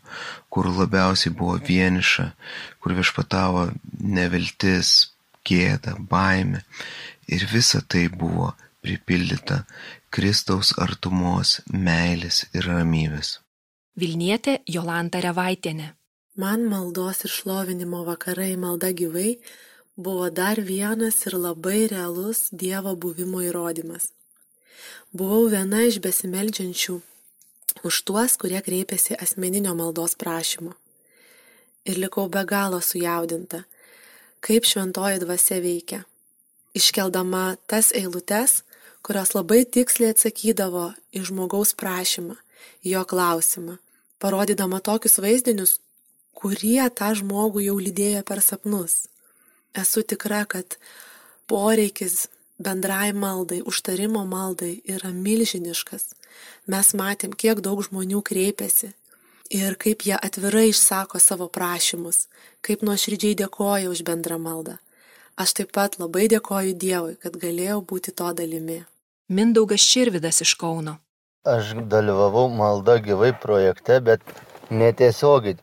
kur 0.51 0.69
labiausiai 0.69 1.33
buvo 1.35 1.57
vieniša, 1.69 2.29
kur 2.79 2.95
viešpatavo 2.97 3.69
neviltis, 3.99 5.11
gėda, 5.47 5.95
baime. 6.11 6.63
Ir 7.31 7.45
visa 7.51 7.81
tai 7.81 8.07
buvo 8.11 8.53
pripildyta 8.85 9.63
Kristaus 10.13 10.73
artumos, 10.79 11.59
meilės 11.71 12.45
ir 12.53 12.67
ramybės. 12.69 13.39
Vilnietė 13.95 14.59
Jolanta 14.67 15.21
Revaitienė. 15.23 15.93
Man 16.35 16.65
maldos 16.67 17.23
ir 17.23 17.31
šlovinimo 17.31 18.03
vakarai 18.07 18.53
malda 18.59 18.91
gyvai 18.91 19.37
buvo 19.95 20.27
dar 20.29 20.59
vienas 20.59 21.21
ir 21.29 21.37
labai 21.39 21.87
realus 21.87 22.49
Dievo 22.51 22.95
buvimo 22.99 23.39
įrodymas. 23.39 24.11
Buvau 25.15 25.45
viena 25.51 25.83
iš 25.87 26.01
besimeldžiančių 26.03 26.95
už 27.83 28.01
tuos, 28.07 28.35
kurie 28.39 28.61
kreipėsi 28.65 29.17
asmeninio 29.19 29.75
maldos 29.77 30.15
prašymu. 30.19 30.73
Ir 31.85 32.01
likau 32.01 32.27
be 32.31 32.41
galo 32.49 32.81
sujaudinta, 32.81 33.63
kaip 34.41 34.65
šventoji 34.65 35.21
dvasia 35.21 35.59
veikia. 35.61 36.03
Iškeldama 36.75 37.55
tas 37.69 37.91
eilutes, 37.95 38.63
kurios 39.05 39.35
labai 39.37 39.63
tiksliai 39.69 40.15
atsakydavo 40.15 40.89
į 41.15 41.23
žmogaus 41.29 41.75
prašymą, 41.77 42.35
jo 42.83 43.03
klausimą, 43.05 43.77
parodydama 44.19 44.81
tokius 44.81 45.19
vaizdinius, 45.21 45.77
kurie 46.33 46.81
tą 46.97 47.13
žmogų 47.21 47.67
jau 47.67 47.77
lydėjo 47.79 48.23
per 48.27 48.41
sapnus. 48.41 49.05
Esu 49.77 50.03
tikra, 50.03 50.43
kad 50.49 50.77
poreikis 51.47 52.25
bendrai 52.59 53.13
maldai, 53.13 53.61
užtarimo 53.61 54.25
maldai 54.25 54.81
yra 54.85 55.11
milžiniškas. 55.11 56.13
Mes 56.67 56.93
matėm, 56.95 57.33
kiek 57.33 57.61
daug 57.61 57.83
žmonių 57.83 58.21
kreipiasi 58.25 58.93
ir 59.51 59.75
kaip 59.77 60.05
jie 60.07 60.15
atvirai 60.17 60.69
išsako 60.71 61.19
savo 61.19 61.47
prašymus, 61.47 62.25
kaip 62.65 62.81
nuoširdžiai 62.81 63.37
dėkoja 63.43 63.91
už 63.91 64.01
bendrą 64.07 64.39
maldą. 64.41 64.79
Aš 65.37 65.53
taip 65.59 65.71
pat 65.75 65.99
labai 65.99 66.29
dėkoju 66.31 66.73
Dievui, 66.79 67.15
kad 67.19 67.35
galėjau 67.35 67.81
būti 67.83 68.15
to 68.15 68.31
dalimi. 68.33 68.85
Mindaugas 69.27 69.83
Širvidas 69.83 70.41
iš 70.41 70.55
Kauno. 70.55 70.97
Aš 71.45 71.75
dalyvavau 71.91 72.47
malda 72.49 72.97
gyvai 73.03 73.33
projekte, 73.37 73.99
bet 73.99 74.23
netiesiogiai 74.71 75.59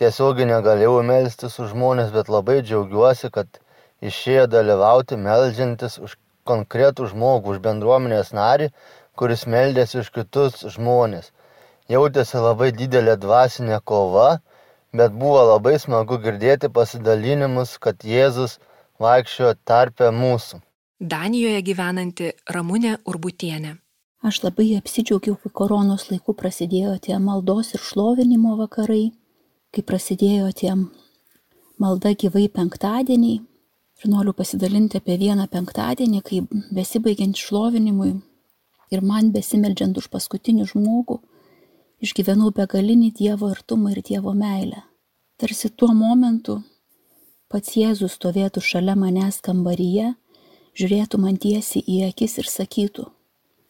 tiesiogiai 0.00 0.48
negalėjau 0.50 1.02
melstis 1.06 1.58
už 1.62 1.70
žmones, 1.72 2.10
bet 2.10 2.28
labai 2.32 2.58
džiaugiuosi, 2.66 3.30
kad 3.30 3.60
išėjo 4.02 4.48
dalyvauti 4.50 5.16
melžiantis 5.16 5.98
už 6.02 6.16
konkretų 6.48 7.08
žmogų, 7.12 7.56
už 7.56 7.62
bendruomenės 7.66 8.32
narį, 8.36 8.70
kuris 9.16 9.46
meldėsi 9.46 10.00
už 10.02 10.10
kitus 10.16 10.64
žmonės. 10.76 11.32
jautėsi 11.88 12.40
labai 12.40 12.72
didelė 12.72 13.16
dvasinė 13.20 13.80
kova, 13.84 14.40
bet 14.92 15.12
buvo 15.12 15.42
labai 15.52 15.78
smagu 15.78 16.18
girdėti 16.18 16.68
pasidalinimus, 16.68 17.78
kad 17.78 18.04
Jėzus 18.04 18.58
vaikščiojo 19.00 19.54
tarpę 19.64 20.10
mūsų. 20.14 20.60
Danijoje 21.00 21.62
gyvenanti 21.66 22.32
Ramūnė 22.56 22.98
Urbutienė. 23.10 23.76
Aš 24.22 24.44
labai 24.44 24.68
apsidžiaugiau, 24.78 25.34
kai 25.34 25.50
koronos 25.50 26.04
laiku 26.12 26.34
prasidėjo 26.38 26.94
tie 27.02 27.16
maldos 27.18 27.72
ir 27.74 27.82
šlovinimo 27.82 28.54
vakarai, 28.60 29.10
kai 29.74 29.82
prasidėjo 29.82 30.52
tie 30.60 30.76
malda 31.82 32.12
gyvai 32.14 32.46
penktadieniai. 32.58 33.40
Ir 34.02 34.10
noriu 34.10 34.32
pasidalinti 34.34 34.98
apie 34.98 35.14
vieną 35.20 35.46
penktadienį, 35.50 36.20
kai 36.26 36.40
besibaigiant 36.74 37.38
šlovinimui 37.38 38.16
ir 38.90 39.02
man 39.06 39.30
besimeldžiant 39.34 40.00
už 40.00 40.08
paskutinį 40.10 40.66
žmogų, 40.72 41.20
išgyvenau 42.02 42.50
begalinį 42.56 43.12
Dievo 43.20 43.52
artumą 43.54 43.92
ir 43.94 44.02
Dievo 44.02 44.34
meilę. 44.34 44.82
Tarsi 45.38 45.70
tuo 45.70 45.92
momentu 45.94 46.58
pats 47.52 47.76
Jėzus 47.78 48.16
stovėtų 48.18 48.62
šalia 48.64 48.96
manęs 48.98 49.38
kambaryje, 49.44 50.14
žiūrėtų 50.74 51.20
man 51.22 51.38
tiesiai 51.38 51.84
į 51.86 51.98
akis 52.08 52.38
ir 52.42 52.50
sakytų, 52.50 53.06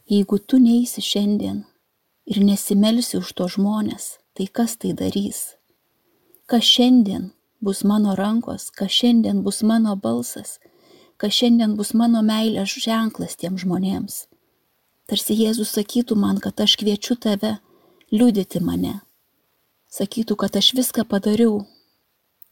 jeigu 0.09 0.39
tu 0.41 0.63
neisi 0.63 1.05
šiandien 1.05 1.63
ir 2.25 2.41
nesimelsi 2.47 3.19
už 3.21 3.35
to 3.37 3.51
žmonės, 3.53 4.17
tai 4.33 4.49
kas 4.49 4.79
tai 4.81 4.95
darys? 4.97 5.59
Kas 6.49 6.65
šiandien 6.65 7.33
bus 7.63 7.85
mano 7.85 8.17
rankos, 8.19 8.71
kas 8.75 8.91
šiandien 8.91 9.43
bus 9.47 9.63
mano 9.63 9.95
balsas, 9.97 10.59
kas 11.17 11.33
šiandien 11.39 11.77
bus 11.79 11.93
mano 11.95 12.23
meilės 12.27 12.75
ženklas 12.85 13.39
tiem 13.39 13.59
žmonėms. 13.63 14.25
Tarsi 15.07 15.37
Jėzus 15.39 15.71
sakytų 15.77 16.17
man, 16.19 16.41
kad 16.43 16.59
aš 16.65 16.75
kviečiu 16.81 17.15
tave 17.15 17.59
liudyti 18.11 18.63
mane. 18.65 19.01
Sakytų, 19.93 20.37
kad 20.41 20.57
aš 20.59 20.73
viską 20.79 21.05
padariau 21.07 21.61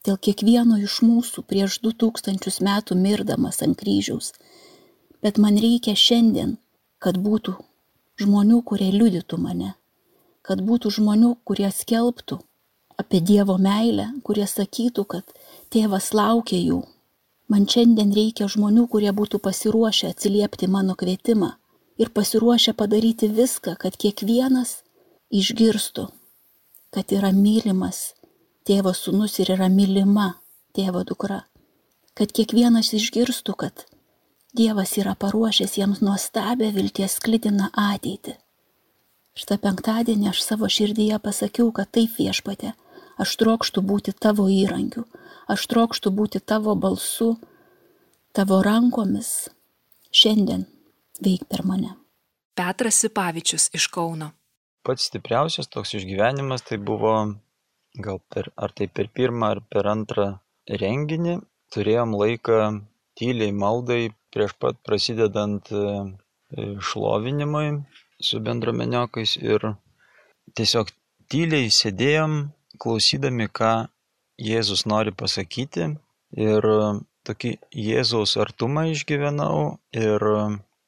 dėl 0.06 0.18
kiekvieno 0.26 0.78
iš 0.78 1.00
mūsų 1.02 1.42
prieš 1.50 1.80
du 1.84 1.90
tūkstančius 2.02 2.60
metų 2.62 2.98
mirdamas 3.00 3.62
ant 3.66 3.78
kryžiaus. 3.80 4.30
Bet 5.24 5.42
man 5.42 5.58
reikia 5.60 5.96
šiandien, 5.96 6.54
kad 7.02 7.18
būtų 7.18 7.56
žmonių, 8.22 8.62
kurie 8.62 8.92
liudytų 8.94 9.40
mane, 9.40 9.74
kad 10.46 10.62
būtų 10.64 10.94
žmonių, 11.00 11.34
kurie 11.44 11.68
skelbtų 11.74 12.38
apie 13.00 13.20
Dievo 13.20 13.56
meilę, 13.58 14.06
kurie 14.26 14.46
sakytų, 14.46 15.04
kad 15.14 15.34
tėvas 15.74 16.12
laukia 16.16 16.60
jų. 16.60 16.80
Man 17.50 17.66
šiandien 17.66 18.12
reikia 18.14 18.46
žmonių, 18.46 18.86
kurie 18.92 19.10
būtų 19.16 19.40
pasiruošę 19.42 20.12
atsiliepti 20.14 20.68
mano 20.70 20.94
kvietimą 20.94 21.50
ir 21.98 22.12
pasiruošę 22.14 22.76
padaryti 22.78 23.28
viską, 23.28 23.74
kad 23.82 23.96
kiekvienas 23.98 24.80
išgirstų, 25.34 26.08
kad 26.94 27.12
yra 27.16 27.32
mylimas 27.34 28.12
tėvo 28.68 28.94
sūnus 28.94 29.40
ir 29.42 29.54
yra 29.56 29.70
mylima 29.72 30.34
tėvo 30.76 31.02
dukra. 31.08 31.44
Kad 32.14 32.32
kiekvienas 32.36 32.92
išgirstų, 32.94 33.56
kad 33.56 33.86
Dievas 34.50 34.96
yra 34.98 35.12
paruošęs 35.14 35.76
jiems 35.78 36.00
nuostabę 36.02 36.72
vilties 36.74 37.12
sklidiną 37.20 37.68
ateitį. 37.78 38.32
Šitą 39.38 39.60
penktadienį 39.62 40.26
aš 40.32 40.40
savo 40.42 40.66
širdyje 40.66 41.20
pasakiau, 41.22 41.68
kad 41.70 41.92
taip 41.94 42.16
viešpatė, 42.18 42.72
aš 43.22 43.37
trokštų 43.40 43.85
būti 43.87 44.14
tavo 44.16 44.48
įrankiu, 44.50 45.04
aš 45.52 45.66
trokštų 45.70 46.12
būti 46.16 46.40
tavo 46.40 46.74
balsu, 46.74 47.35
tavo 48.37 48.61
rankomis 48.64 49.50
šiandien 50.11 50.66
veik 51.22 51.46
per 51.50 51.64
mane. 51.66 51.94
Petras 52.56 53.00
Sipavičius 53.02 53.70
iš 53.76 53.87
Kauno. 53.94 54.33
Pats 54.85 55.06
stipriausias 55.11 55.68
toks 55.68 55.94
išgyvenimas 55.98 56.64
tai 56.66 56.80
buvo 56.80 57.14
gal 58.04 58.20
per, 58.33 58.50
ar 58.56 58.72
tai 58.72 58.88
per 58.88 59.11
pirmą 59.12 59.54
ar 59.54 59.61
per 59.72 59.88
antrą 59.90 60.26
renginį. 60.83 61.38
Turėjom 61.74 62.16
laiką 62.18 62.59
tyliai 63.18 63.52
maldai 63.54 64.11
prieš 64.35 64.54
pat 64.62 64.78
prasidedant 64.87 65.70
e, 65.70 65.85
šlovinimui 66.90 67.83
su 68.20 68.40
bendruomeniokais 68.46 69.37
ir 69.42 69.66
tiesiog 70.59 70.90
tyliai 71.30 71.70
sėdėjom, 71.74 72.37
klausydami, 72.82 73.48
ką 73.48 73.72
Jėzus 74.40 74.86
nori 74.88 75.12
pasakyti 75.12 75.90
ir 76.48 76.66
tokį 77.28 77.52
Jėzaus 77.76 78.36
artumą 78.40 78.86
išgyvenau 78.94 79.76
ir 79.92 80.24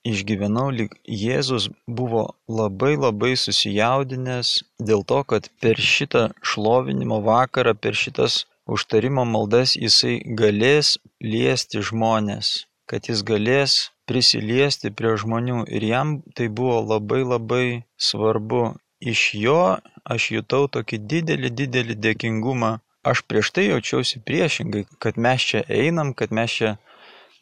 išgyvenau, 0.09 0.71
lyg 0.75 0.95
Jėzus 1.07 1.69
buvo 1.87 2.25
labai 2.49 2.95
labai 2.97 3.35
susijaudinęs 3.39 4.55
dėl 4.91 5.05
to, 5.07 5.21
kad 5.31 5.49
per 5.63 5.79
šitą 5.79 6.31
šlovinimo 6.41 7.21
vakarą, 7.27 7.75
per 7.75 7.99
šitas 7.99 8.43
užtarimo 8.67 9.25
maldas 9.29 9.77
jisai 9.77 10.19
galės 10.39 10.97
liesti 11.23 11.83
žmonės, 11.89 12.67
kad 12.91 13.09
jis 13.11 13.23
galės 13.27 13.79
prisiliesti 14.11 14.91
prie 14.91 15.15
žmonių 15.23 15.65
ir 15.71 15.87
jam 15.87 16.17
tai 16.37 16.49
buvo 16.49 16.81
labai 16.95 17.23
labai 17.23 17.67
svarbu. 17.97 18.73
Iš 19.03 19.21
jo 19.35 19.61
aš 20.05 20.31
jutau 20.37 20.69
tokį 20.69 20.99
didelį, 21.11 21.51
didelį 21.63 21.99
dėkingumą. 22.07 22.79
Aš 23.03 23.25
prieš 23.27 23.51
tai 23.51 23.67
jaučiausi 23.67 24.23
priešingai, 24.23 24.85
kad 25.03 25.19
mes 25.19 25.43
čia 25.43 25.65
einam, 25.67 26.15
kad 26.15 26.31
mes 26.31 26.55
čia 26.55 26.77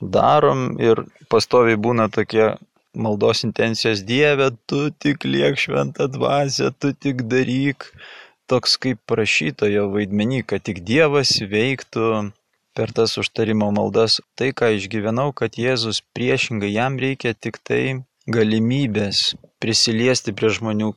darom 0.00 0.80
ir 0.80 1.04
pastoviai 1.28 1.76
būna 1.76 2.08
tokie 2.08 2.54
maldos 2.94 3.44
intencijos 3.44 4.02
Dieve, 4.08 4.50
tu 4.66 4.88
tik 4.90 5.24
liek 5.24 5.58
šventą 5.60 6.08
dvasę, 6.08 6.72
tu 6.78 6.92
tik 6.92 7.28
daryk. 7.28 7.92
Toks 8.50 8.80
kaip 8.82 8.98
prašytojo 9.06 9.86
vaidmenį, 9.92 10.42
kad 10.42 10.64
tik 10.66 10.80
Dievas 10.82 11.36
veiktų 11.38 12.32
per 12.74 12.90
tas 12.96 13.14
užtarimo 13.20 13.68
maldas. 13.70 14.18
Tai, 14.34 14.50
ką 14.50 14.72
išgyvenau, 14.74 15.30
kad 15.36 15.54
Jėzus 15.54 16.02
priešingai 16.16 16.72
jam 16.72 16.98
reikia 16.98 17.34
tik 17.34 17.60
tai 17.62 18.02
galimybės 18.26 19.36
prisiliesti 19.62 20.34
prie 20.34 20.50
žmonių. 20.56 20.90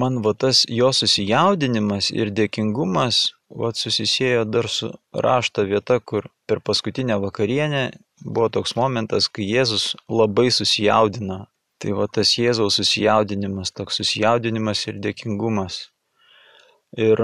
Man 0.00 0.20
va 0.24 0.32
tas 0.42 0.64
jo 0.78 0.90
susijaudinimas 0.98 2.10
ir 2.20 2.32
dėkingumas 2.38 3.20
va 3.60 3.70
susisėjo 3.82 4.44
dar 4.54 4.68
su 4.68 4.90
rašto 5.26 5.64
vieta, 5.70 5.98
kur 6.00 6.26
per 6.46 6.60
paskutinę 6.60 7.16
vakarienę 7.22 7.84
buvo 8.24 8.48
toks 8.56 8.76
momentas, 8.76 9.28
kai 9.28 9.46
Jėzus 9.48 9.94
labai 10.08 10.50
susijaudino. 10.58 11.46
Tai 11.80 11.92
va 11.92 12.06
tas 12.08 12.32
Jėzaus 12.40 12.78
susijaudinimas, 12.80 13.72
toks 13.78 14.00
susijaudinimas 14.00 14.86
ir 14.88 15.00
dėkingumas. 15.04 15.74
Ir 16.96 17.20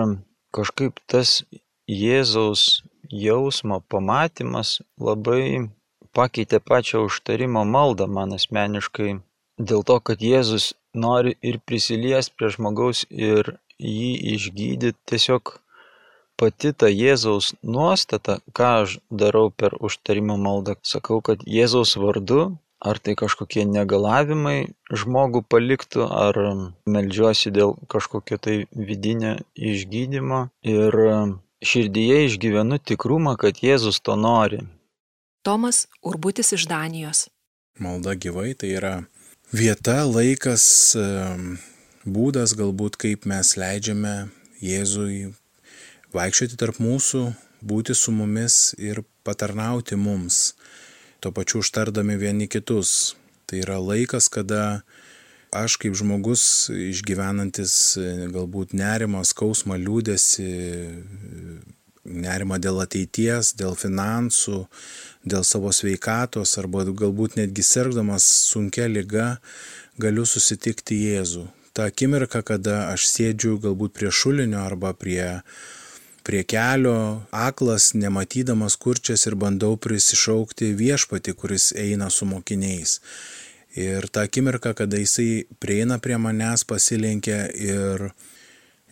kažkaip 0.52 1.00
tas 1.08 1.40
Jėzaus 1.88 2.82
jausmo 3.08 3.80
pamatymas 3.92 4.78
labai 5.00 5.68
pakeitė 6.12 6.60
pačią 6.60 7.06
užtarimo 7.08 7.64
maldą 7.64 8.06
man 8.06 8.36
asmeniškai. 8.36 9.16
Dėl 9.62 9.84
to, 9.86 9.98
kad 10.02 10.22
Jėzus 10.24 10.72
nori 10.94 11.36
ir 11.48 11.60
prisilies 11.68 12.30
prie 12.34 12.48
žmogaus 12.50 13.04
ir 13.10 13.56
jį 13.78 14.10
išgydyti 14.34 14.98
tiesiog 15.10 15.58
pati 16.40 16.72
ta 16.74 16.88
Jėzaus 16.90 17.52
nuostata, 17.62 18.40
ką 18.56 18.70
aš 18.82 18.96
darau 19.22 19.52
per 19.54 19.76
užtarimo 19.78 20.34
maldą, 20.46 20.74
sakau, 20.82 21.20
kad 21.22 21.44
Jėzaus 21.46 21.94
vardu, 22.02 22.56
ar 22.82 22.98
tai 22.98 23.14
kažkokie 23.18 23.62
negalavimai 23.68 24.72
žmogų 24.90 25.44
paliktų, 25.46 26.08
ar 26.10 26.40
melžiuosi 26.90 27.54
dėl 27.54 27.76
kažkokio 27.92 28.40
tai 28.42 28.56
vidinio 28.74 29.36
išgydymo 29.54 30.48
ir 30.66 30.98
širdyje 31.62 32.24
išgyvenu 32.26 32.82
tikrumą, 32.82 33.36
kad 33.38 33.62
Jėzus 33.62 34.02
to 34.02 34.18
nori. 34.18 34.64
Tomas 35.46 35.86
Urbutis 36.02 36.52
iš 36.58 36.66
Danijos. 36.70 37.28
Malda 37.78 38.18
gyvai 38.18 38.52
tai 38.58 38.74
yra 38.78 38.94
vieta, 39.52 40.02
laikas, 40.08 40.96
būdas 42.08 42.56
galbūt, 42.56 42.96
kaip 42.96 43.26
mes 43.28 43.54
leidžiame 43.60 44.32
Jėzui 44.62 45.32
vaikščioti 46.14 46.58
tarp 46.60 46.80
mūsų, 46.82 47.26
būti 47.60 47.94
su 47.94 48.14
mumis 48.14 48.72
ir 48.80 49.02
patarnauti 49.26 49.98
mums, 49.98 50.54
tuo 51.20 51.32
pačiu 51.36 51.60
užtardami 51.62 52.16
vieni 52.18 52.48
kitus. 52.48 53.14
Tai 53.46 53.60
yra 53.60 53.76
laikas, 53.82 54.30
kada 54.32 54.82
aš 55.52 55.76
kaip 55.82 55.94
žmogus 55.98 56.70
išgyvenantis 56.72 57.98
galbūt 58.32 58.72
nerimą, 58.72 59.20
skausmą, 59.28 59.76
liūdėsi, 59.76 60.48
nerimą 62.04 62.58
dėl 62.62 62.80
ateities, 62.82 63.52
dėl 63.58 63.76
finansų, 63.78 64.66
dėl 65.24 65.44
savo 65.46 65.72
sveikatos 65.72 66.56
arba 66.58 66.84
galbūt 66.84 67.38
netgi 67.38 67.64
sirgdamas 67.66 68.26
sunkia 68.50 68.88
lyga, 68.90 69.36
galiu 69.98 70.26
susitikti 70.26 70.98
Jėzų. 71.06 71.46
Ta 71.72 71.88
akimirka, 71.88 72.42
kada 72.44 72.88
aš 72.92 73.06
sėdžiu 73.08 73.56
galbūt 73.62 73.94
prie 73.96 74.10
šulinio 74.12 74.60
arba 74.60 74.92
prie, 74.92 75.40
prie 76.26 76.42
kelio, 76.44 77.22
aklas, 77.32 77.92
nematydamas 77.96 78.76
kurčias 78.76 79.24
ir 79.30 79.38
bandau 79.40 79.78
prisišaukti 79.80 80.74
viešpati, 80.76 81.32
kuris 81.32 81.70
eina 81.72 82.10
su 82.10 82.28
mokiniais. 82.28 82.98
Ir 83.72 84.04
ta 84.12 84.26
akimirka, 84.28 84.74
kada 84.76 85.00
jisai 85.00 85.46
prieina 85.62 85.96
prie 85.96 86.18
manęs, 86.20 86.66
pasilenkia 86.68 87.46
ir 87.56 88.10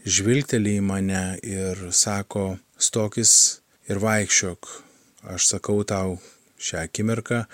žvilgteli 0.04 0.78
į 0.78 0.84
mane 0.84 1.24
ir 1.44 1.90
sako, 1.92 2.58
stokis 2.78 3.32
ir 3.90 4.00
vaikščiok. 4.00 4.68
Aš 5.34 5.50
sakau 5.52 5.82
tau 5.84 6.18
šią 6.60 6.84
akimirką, 6.86 7.44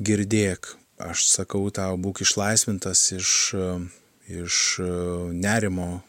girdėk. 0.00 0.74
Aš 1.02 1.26
sakau 1.28 1.66
tau, 1.74 1.96
būk 1.98 2.22
išlaisvintas 2.22 3.00
iš, 3.16 3.30
iš 4.30 4.56
nerimo, 5.34 6.02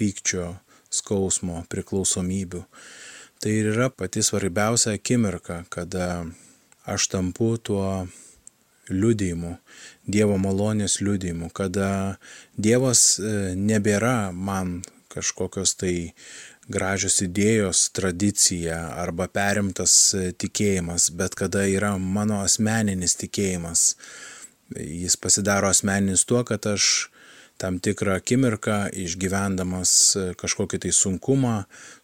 pykčio, 0.00 0.56
skausmo, 0.90 1.62
priklausomybių. 1.70 2.64
Tai 3.40 3.52
ir 3.56 3.70
yra 3.72 3.88
pati 3.94 4.24
svarbiausia 4.26 4.96
akimirka, 4.98 5.62
kada 5.72 6.26
aš 6.84 7.08
tampu 7.12 7.54
tuo 7.56 8.08
liudijimu, 8.90 9.56
Dievo 10.10 10.36
malonės 10.42 10.98
liudijimu, 11.00 11.52
kada 11.54 12.18
Dievas 12.58 13.20
e, 13.22 13.54
nebėra 13.54 14.32
man 14.34 14.80
kažkokios 15.10 15.74
tai 15.80 15.94
gražios 16.70 17.18
idėjos, 17.24 17.88
tradicija 17.96 18.78
arba 19.02 19.26
perimtas 19.28 19.94
e, 20.14 20.30
tikėjimas, 20.32 21.10
bet 21.18 21.34
kada 21.38 21.66
yra 21.68 21.96
mano 21.98 22.40
asmeninis 22.44 23.18
tikėjimas. 23.20 23.94
Jis 24.78 25.16
pasidaro 25.18 25.70
asmeninis 25.70 26.22
tuo, 26.28 26.44
kad 26.46 26.66
aš 26.70 27.10
tam 27.60 27.80
tikrą 27.82 28.16
akimirką 28.20 28.78
išgyvendamas 29.04 29.94
e, 30.16 30.26
kažkokį 30.40 30.84
tai 30.86 30.94
sunkumą 30.96 31.56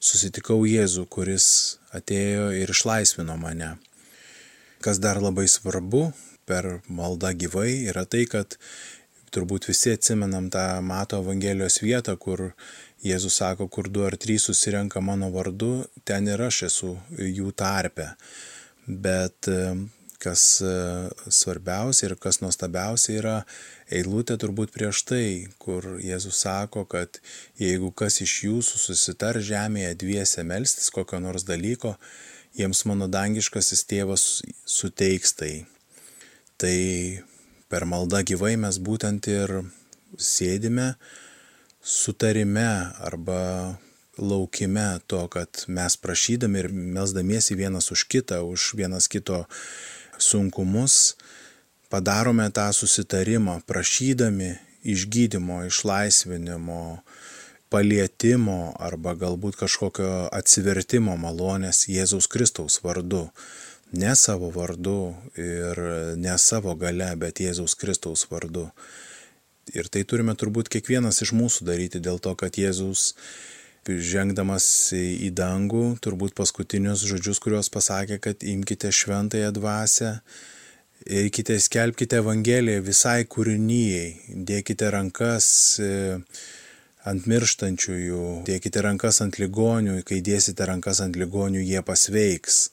susitikau 0.02 0.64
Jėzų, 0.68 1.06
kuris 1.08 1.48
atėjo 1.96 2.50
ir 2.58 2.74
išlaisvino 2.74 3.38
mane. 3.40 3.76
Kas 4.84 5.00
dar 5.00 5.22
labai 5.22 5.46
svarbu, 5.48 6.10
per 6.46 6.80
maldą 6.86 7.32
gyvai 7.34 7.88
yra 7.90 8.04
tai, 8.06 8.24
kad 8.30 8.58
turbūt 9.34 9.68
visi 9.70 9.94
atsimenam 9.96 10.50
tą 10.52 10.64
Mato 10.84 11.20
Evangelijos 11.22 11.80
vietą, 11.82 12.16
kur 12.16 12.50
Jėzus 13.06 13.36
sako, 13.38 13.68
kur 13.68 13.90
du 13.92 14.06
ar 14.06 14.16
trys 14.18 14.48
susirenka 14.48 15.02
mano 15.04 15.28
vardu, 15.34 15.84
ten 16.04 16.26
ir 16.28 16.42
aš 16.42 16.62
esu 16.70 16.94
jų 17.18 17.52
tarpe. 17.54 18.08
Bet 18.86 19.48
e, 19.50 19.74
kas 20.22 20.44
e, 20.64 20.72
svarbiausia 21.28 22.08
ir 22.08 22.16
kas 22.22 22.40
nuostabiausia 22.42 23.18
yra 23.18 23.36
eilutė 23.92 24.38
turbūt 24.40 24.72
prieš 24.74 25.02
tai, 25.10 25.26
kur 25.62 25.96
Jėzus 26.02 26.40
sako, 26.46 26.86
kad 26.88 27.20
jeigu 27.60 27.92
kas 27.92 28.20
iš 28.24 28.38
jūsų 28.46 28.82
susitar 28.88 29.38
žemėje 29.38 29.94
dviese 30.02 30.46
melstis 30.46 30.90
kokio 30.94 31.20
nors 31.22 31.46
dalyko, 31.46 31.96
jiems 32.56 32.84
mano 32.88 33.10
dangiškasis 33.12 33.84
tėvas 33.90 34.26
suteiks 34.64 35.36
tai. 35.36 35.54
Tai 36.56 36.76
per 37.68 37.86
maldą 37.88 38.22
gyvai 38.26 38.54
mes 38.60 38.78
būtent 38.78 39.26
ir 39.30 39.52
sėdime 40.18 40.94
sutarime 41.86 42.68
arba 42.98 43.78
laukime 44.18 44.98
to, 45.06 45.28
kad 45.28 45.64
mes 45.68 45.96
prašydami 45.96 46.58
ir 46.58 46.68
melsdamiesi 46.72 47.54
vienas 47.54 47.90
už 47.92 48.06
kitą, 48.08 48.40
už 48.48 48.74
vienas 48.74 49.08
kito 49.12 49.44
sunkumus, 50.18 51.16
padarome 51.92 52.48
tą 52.50 52.72
susitarimą, 52.72 53.60
prašydami 53.68 54.56
išgydymo, 54.86 55.66
išlaisvinimo, 55.68 57.02
palietimo 57.70 58.72
arba 58.78 59.14
galbūt 59.18 59.58
kažkokio 59.60 60.28
atsivertimo 60.32 61.16
malonės 61.18 61.86
Jėzaus 61.90 62.30
Kristaus 62.30 62.78
vardu 62.82 63.26
ne 63.92 64.14
savo 64.16 64.50
vardu 64.50 65.14
ir 65.38 65.80
ne 66.16 66.38
savo 66.38 66.74
gale, 66.74 67.12
bet 67.16 67.40
Jėzaus 67.40 67.76
Kristaus 67.78 68.26
vardu. 68.30 68.68
Ir 69.74 69.90
tai 69.90 70.04
turime 70.06 70.34
turbūt 70.38 70.70
kiekvienas 70.70 71.22
iš 71.22 71.32
mūsų 71.34 71.66
daryti 71.66 72.00
dėl 72.02 72.20
to, 72.22 72.34
kad 72.38 72.54
Jėzus 72.58 73.12
žengdamas 73.86 74.66
į 74.96 75.30
dangų, 75.34 75.96
turbūt 76.02 76.34
paskutinius 76.38 77.04
žodžius, 77.06 77.38
kuriuos 77.42 77.70
pasakė, 77.70 78.18
kad 78.22 78.42
imkite 78.42 78.90
šventąją 78.90 79.52
dvasę, 79.54 80.12
eikite, 81.06 81.58
skelbkite 81.62 82.18
Evangeliją 82.18 82.82
visai 82.82 83.24
kūrinyjei, 83.30 84.36
dėkite 84.48 84.90
rankas 84.90 85.48
e, 85.78 86.18
ant 87.06 87.26
mirštančiųjų, 87.30 88.22
dėkite 88.48 88.82
rankas 88.82 89.22
ant 89.22 89.38
ligonių, 89.38 90.00
kai 90.06 90.18
dėsite 90.24 90.66
rankas 90.66 91.02
ant 91.04 91.18
ligonių, 91.18 91.62
jie 91.62 91.82
pasveiks. 91.86 92.64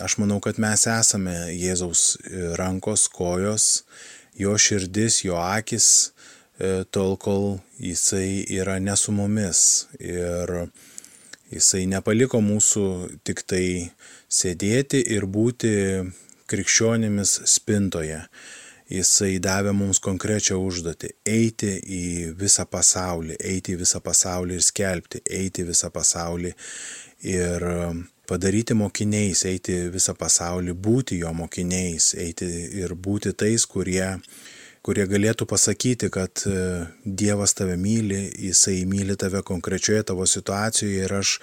Aš 0.00 0.16
manau, 0.16 0.38
kad 0.40 0.56
mes 0.56 0.86
esame 0.88 1.34
Jėzaus 1.52 2.14
e, 2.24 2.38
rankos, 2.56 3.02
kojos, 3.12 3.82
jo 4.38 4.54
širdis, 4.56 5.18
jo 5.26 5.36
akis, 5.36 5.88
e, 6.56 6.86
tol 6.88 7.18
kol 7.20 7.58
jisai 7.76 8.46
yra 8.56 8.78
ne 8.80 8.94
su 8.96 9.12
mumis. 9.12 9.60
Ir 10.00 10.54
jisai 11.52 11.84
nepaliko 11.90 12.40
mūsų 12.40 12.86
tik 13.28 13.42
tai 13.44 13.66
sėdėti 14.32 15.02
ir 15.12 15.26
būti 15.28 15.72
krikščionimis 16.48 17.34
spintoje. 17.52 18.22
Jisai 18.90 19.34
davė 19.38 19.74
mums 19.76 20.00
konkrečią 20.02 20.56
užduotį- 20.64 21.10
eiti 21.38 21.74
į 21.76 22.06
visą 22.40 22.64
pasaulį, 22.64 23.36
eiti 23.36 23.76
į 23.76 23.82
visą 23.84 24.00
pasaulį 24.00 24.56
ir 24.56 24.64
skelbti, 24.64 25.20
eiti 25.28 25.62
į 25.62 25.68
visą 25.74 25.92
pasaulį 25.92 26.54
ir 27.36 27.68
padaryti 28.30 28.76
mokiniais, 28.78 29.42
eiti 29.50 29.76
visą 29.90 30.14
pasaulį, 30.18 30.76
būti 30.86 31.18
jo 31.24 31.32
mokiniais, 31.34 32.14
eiti 32.22 32.46
ir 32.78 32.94
būti 32.94 33.32
tais, 33.34 33.66
kurie, 33.66 34.06
kurie 34.86 35.06
galėtų 35.10 35.48
pasakyti, 35.50 36.12
kad 36.14 36.44
e, 36.46 36.62
Dievas 37.04 37.56
tave 37.58 37.74
myli, 37.80 38.22
Jisai 38.46 38.84
myli 38.86 39.18
tave 39.18 39.42
konkrečioje 39.46 40.06
tavo 40.12 40.28
situacijoje 40.30 41.04
ir 41.08 41.16
aš 41.18 41.34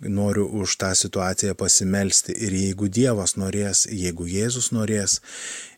noriu 0.00 0.46
už 0.62 0.78
tą 0.80 0.94
situaciją 0.96 1.54
pasimelsti. 1.60 2.32
Ir 2.32 2.56
jeigu 2.56 2.88
Dievas 2.88 3.36
norės, 3.36 3.84
jeigu 3.92 4.24
Jėzus 4.30 4.72
norės, 4.72 5.20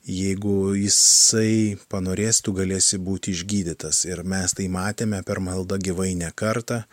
jeigu 0.07 0.77
Jisai 0.79 1.77
panorės, 1.91 2.41
tu 2.47 2.55
galėsi 2.55 3.03
būti 3.03 3.35
išgydytas. 3.35 4.05
Ir 4.07 4.23
mes 4.23 4.55
tai 4.55 4.71
matėme 4.71 5.25
per 5.27 5.43
maldą 5.43 5.83
gyvai 5.83 6.13
ne 6.15 6.31
kartą. 6.31 6.85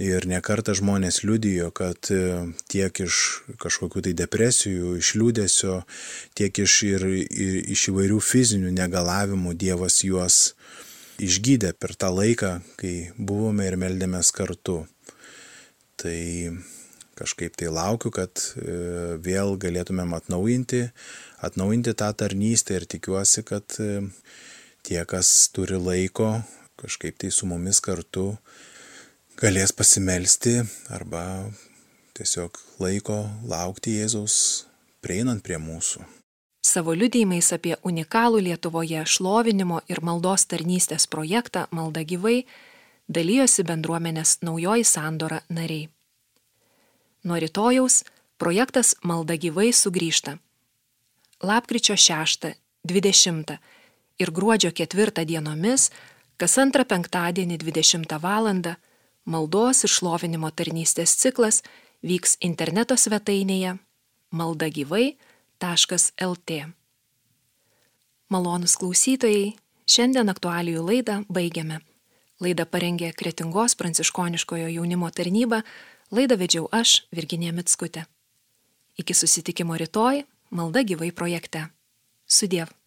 Ir 0.00 0.24
nekarta 0.24 0.72
žmonės 0.72 1.18
liudijo, 1.28 1.66
kad 1.76 2.08
e, 2.08 2.46
tiek 2.72 3.02
iš 3.04 3.16
kažkokių 3.60 4.00
tai 4.06 4.14
depresijų, 4.16 4.94
iš 4.96 5.10
liūdėsio, 5.20 5.74
tiek 6.38 6.60
iš, 6.62 6.76
ir, 6.88 7.04
ir, 7.28 7.58
iš 7.74 7.90
įvairių 7.92 8.16
fizinių 8.24 8.72
negalavimų 8.78 9.52
Dievas 9.60 9.98
juos 10.06 10.38
išgydė 11.20 11.74
per 11.76 11.92
tą 12.00 12.08
laiką, 12.16 12.54
kai 12.80 12.94
buvome 13.18 13.66
ir 13.68 13.76
meldėmės 13.82 14.32
kartu. 14.32 14.78
Tai 16.00 16.16
kažkaip 17.20 17.60
tai 17.60 17.68
laukiu, 17.68 18.08
kad 18.16 18.40
e, 18.56 19.18
vėl 19.20 19.58
galėtumėm 19.60 20.16
atnaujinti, 20.16 20.86
atnaujinti 21.44 21.92
tą 21.92 22.08
tarnystę 22.16 22.80
ir 22.80 22.88
tikiuosi, 22.88 23.44
kad 23.44 23.76
e, 23.84 24.00
tie, 24.80 25.04
kas 25.04 25.50
turi 25.52 25.76
laiko, 25.76 26.38
kažkaip 26.80 27.20
tai 27.20 27.28
su 27.36 27.52
mumis 27.52 27.84
kartu 27.84 28.30
galės 29.40 29.72
pasimelsti 29.72 30.58
arba 30.92 31.22
tiesiog 32.18 32.58
laiko 32.82 33.22
laukti 33.48 33.94
Jėzaus 33.96 34.34
prieinant 35.00 35.40
prie 35.40 35.56
mūsų. 35.56 36.02
Savo 36.60 36.92
liudėjimais 36.92 37.48
apie 37.56 37.72
unikalų 37.88 38.42
Lietuvoje 38.50 39.00
šlovinimo 39.08 39.78
ir 39.88 40.02
maldos 40.04 40.44
tarnystės 40.44 41.08
projektą 41.08 41.64
Malda 41.72 42.02
gyvai 42.04 42.42
dalyjosi 43.08 43.64
bendruomenės 43.64 44.42
naujoji 44.44 44.84
sandora 44.84 45.40
nariai. 45.48 45.88
Nuo 47.24 47.40
rytojaus 47.40 48.02
projektas 48.36 48.92
Malda 49.00 49.38
gyvai 49.40 49.70
sugrįžta. 49.72 50.36
Lapkričio 51.40 51.96
6, 51.96 52.52
20 52.84 53.56
ir 54.20 54.36
gruodžio 54.36 54.74
4 54.84 55.24
dienomis 55.24 55.88
kas 56.36 56.60
antrą 56.60 56.84
penktadienį 56.84 57.56
20 57.64 58.20
val 58.20 58.52
maldos 59.24 59.84
ir 59.84 59.90
šlovinimo 59.92 60.50
tarnystės 60.50 61.16
ciklas 61.20 61.62
vyks 62.02 62.36
interneto 62.40 62.96
svetainėje 62.96 63.78
maldagyvai.lt. 64.30 66.50
Malonus 68.30 68.76
klausytojai, 68.78 69.58
šiandien 69.90 70.30
aktualijų 70.30 70.86
laidą 70.86 71.24
baigiame. 71.28 71.80
Laidą 72.40 72.64
parengė 72.64 73.12
Kretingos 73.12 73.74
pranciškoniškojo 73.76 74.68
jaunimo 74.70 75.10
tarnyba, 75.10 75.62
laidą 76.14 76.36
vedžiau 76.40 76.68
aš, 76.72 77.04
Virginija 77.12 77.52
Mitskutė. 77.52 78.06
Iki 78.96 79.14
susitikimo 79.14 79.76
rytoj, 79.76 80.24
malda 80.50 80.82
gyvai 80.86 81.12
projekte. 81.12 81.68
Sudiev. 82.26 82.79